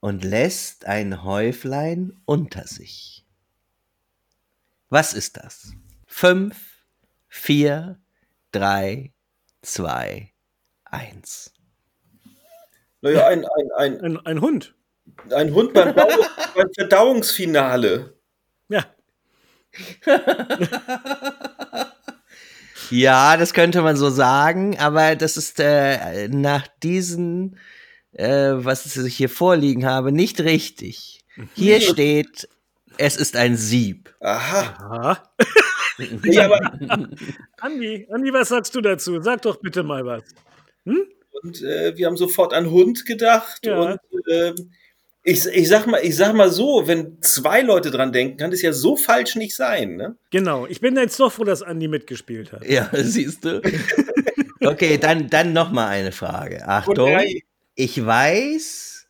[0.00, 3.24] und lässt ein Häuflein unter sich.
[4.88, 5.72] Was ist das?
[6.06, 6.84] Fünf,
[7.28, 8.00] vier,
[8.52, 9.12] drei,
[9.62, 10.32] zwei,
[10.84, 11.52] eins.
[13.00, 14.74] naja, ein, ein, ein, Ein, ein Hund.
[15.30, 16.08] ein Hund beim, Bau
[16.54, 18.18] beim Verdauungsfinale.
[18.68, 18.84] Ja.
[22.90, 27.56] Ja, das könnte man so sagen, aber das ist äh, nach diesen,
[28.12, 31.24] äh, was ich hier vorliegen habe, nicht richtig.
[31.54, 32.48] Hier steht,
[32.98, 34.14] es ist ein Sieb.
[34.20, 34.76] Aha.
[34.78, 35.32] Aha.
[36.24, 36.78] Ja, aber,
[37.60, 39.20] Andi, Andi, was sagst du dazu?
[39.20, 40.22] Sag doch bitte mal was.
[40.84, 43.66] und äh, wir haben sofort an Hund gedacht.
[43.66, 43.78] Ja.
[43.78, 44.72] Und ähm,
[45.22, 48.62] ich, ich, sag mal, ich sag mal so, wenn zwei Leute dran denken, kann das
[48.62, 49.96] ja so falsch nicht sein.
[49.96, 50.16] Ne?
[50.30, 50.66] Genau.
[50.66, 52.64] Ich bin jetzt doch froh, dass Andi mitgespielt hat.
[52.64, 53.60] Ja, siehst du.
[54.62, 56.68] Okay, dann, dann noch mal eine Frage.
[56.68, 57.18] Achtung.
[57.74, 59.06] Ich weiß,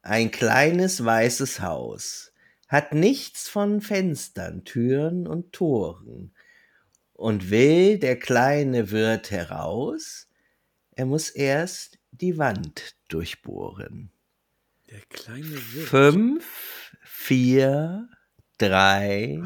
[0.00, 2.32] ein kleines weißes Haus
[2.68, 6.32] hat nichts von Fenstern, Türen und Toren.
[7.12, 10.26] Und will der kleine Wirt heraus,
[10.92, 14.10] er muss erst die Wand durchbohren.
[14.94, 15.88] Der kleine Wirt.
[15.88, 18.08] Fünf, vier,
[18.58, 19.42] drei,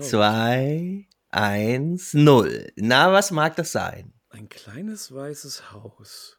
[0.00, 2.72] zwei, eins, null.
[2.76, 4.14] Na, was mag das sein?
[4.30, 6.38] Ein kleines weißes Haus.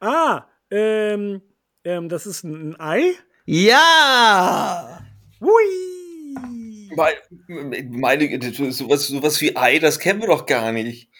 [0.00, 1.40] Ah, ähm,
[1.82, 3.14] ähm, das ist ein, ein Ei?
[3.46, 5.02] Ja!
[5.40, 6.94] Hui!
[6.94, 11.10] Meine, meine sowas, sowas wie Ei, das kennen wir doch gar nicht.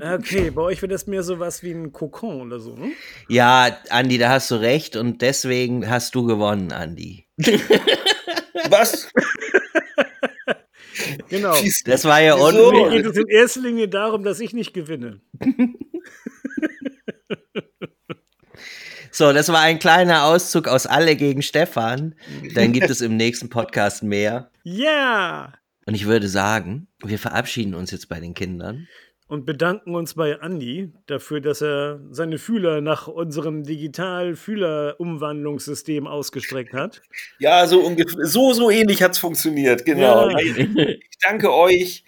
[0.00, 2.92] Okay, bei euch wird das mehr sowas wie ein Kokon oder so, ne?
[3.28, 7.26] Ja, Andi, da hast du recht und deswegen hast du gewonnen, Andi.
[8.68, 9.10] Was?
[11.28, 11.54] Genau.
[11.84, 12.72] Das war ja Wieso?
[12.72, 15.20] Mir geht es in erster Linie darum, dass ich nicht gewinne.
[19.18, 22.14] So, das war ein kleiner Auszug aus Alle gegen Stefan.
[22.54, 24.52] Dann gibt es im nächsten Podcast mehr.
[24.62, 25.54] Ja!
[25.86, 28.86] Und ich würde sagen, wir verabschieden uns jetzt bei den Kindern.
[29.28, 37.02] Und bedanken uns bei Andi dafür, dass er seine Fühler nach unserem Digital-Fühler-Umwandlungssystem ausgestreckt hat.
[37.38, 40.30] Ja, so ungefähr, so, so ähnlich hat's funktioniert, genau.
[40.30, 40.38] Ja.
[40.38, 42.04] Ich danke euch,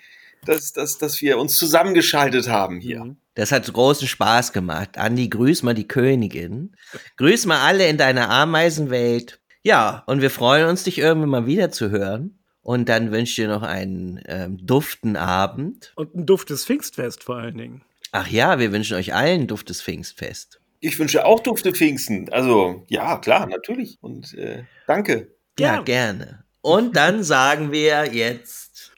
[0.46, 3.04] dass, dass, dass wir uns zusammengeschaltet haben hier.
[3.04, 3.18] Mhm.
[3.34, 4.98] Das hat großen Spaß gemacht.
[4.98, 6.74] Andi, grüß mal die Königin.
[7.16, 9.40] Grüß mal alle in deiner Ameisenwelt.
[9.62, 12.39] Ja, und wir freuen uns, dich irgendwann mal wieder zu hören.
[12.62, 15.92] Und dann wünsche ich dir noch einen ähm, duften Abend.
[15.96, 17.82] Und ein duftes Pfingstfest vor allen Dingen.
[18.12, 20.60] Ach ja, wir wünschen euch allen ein duftes Pfingstfest.
[20.80, 22.28] Ich wünsche auch dufte Pfingsten.
[22.30, 23.98] Also, ja, klar, natürlich.
[24.00, 25.34] Und äh, danke.
[25.58, 25.84] Ja, Gern.
[25.84, 26.44] gerne.
[26.60, 28.92] Und dann sagen wir jetzt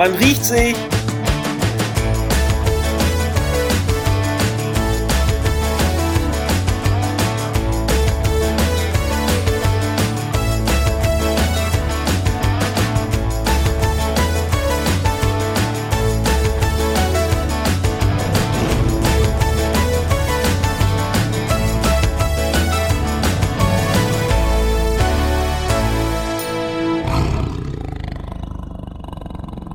[0.00, 0.74] Man riecht sich.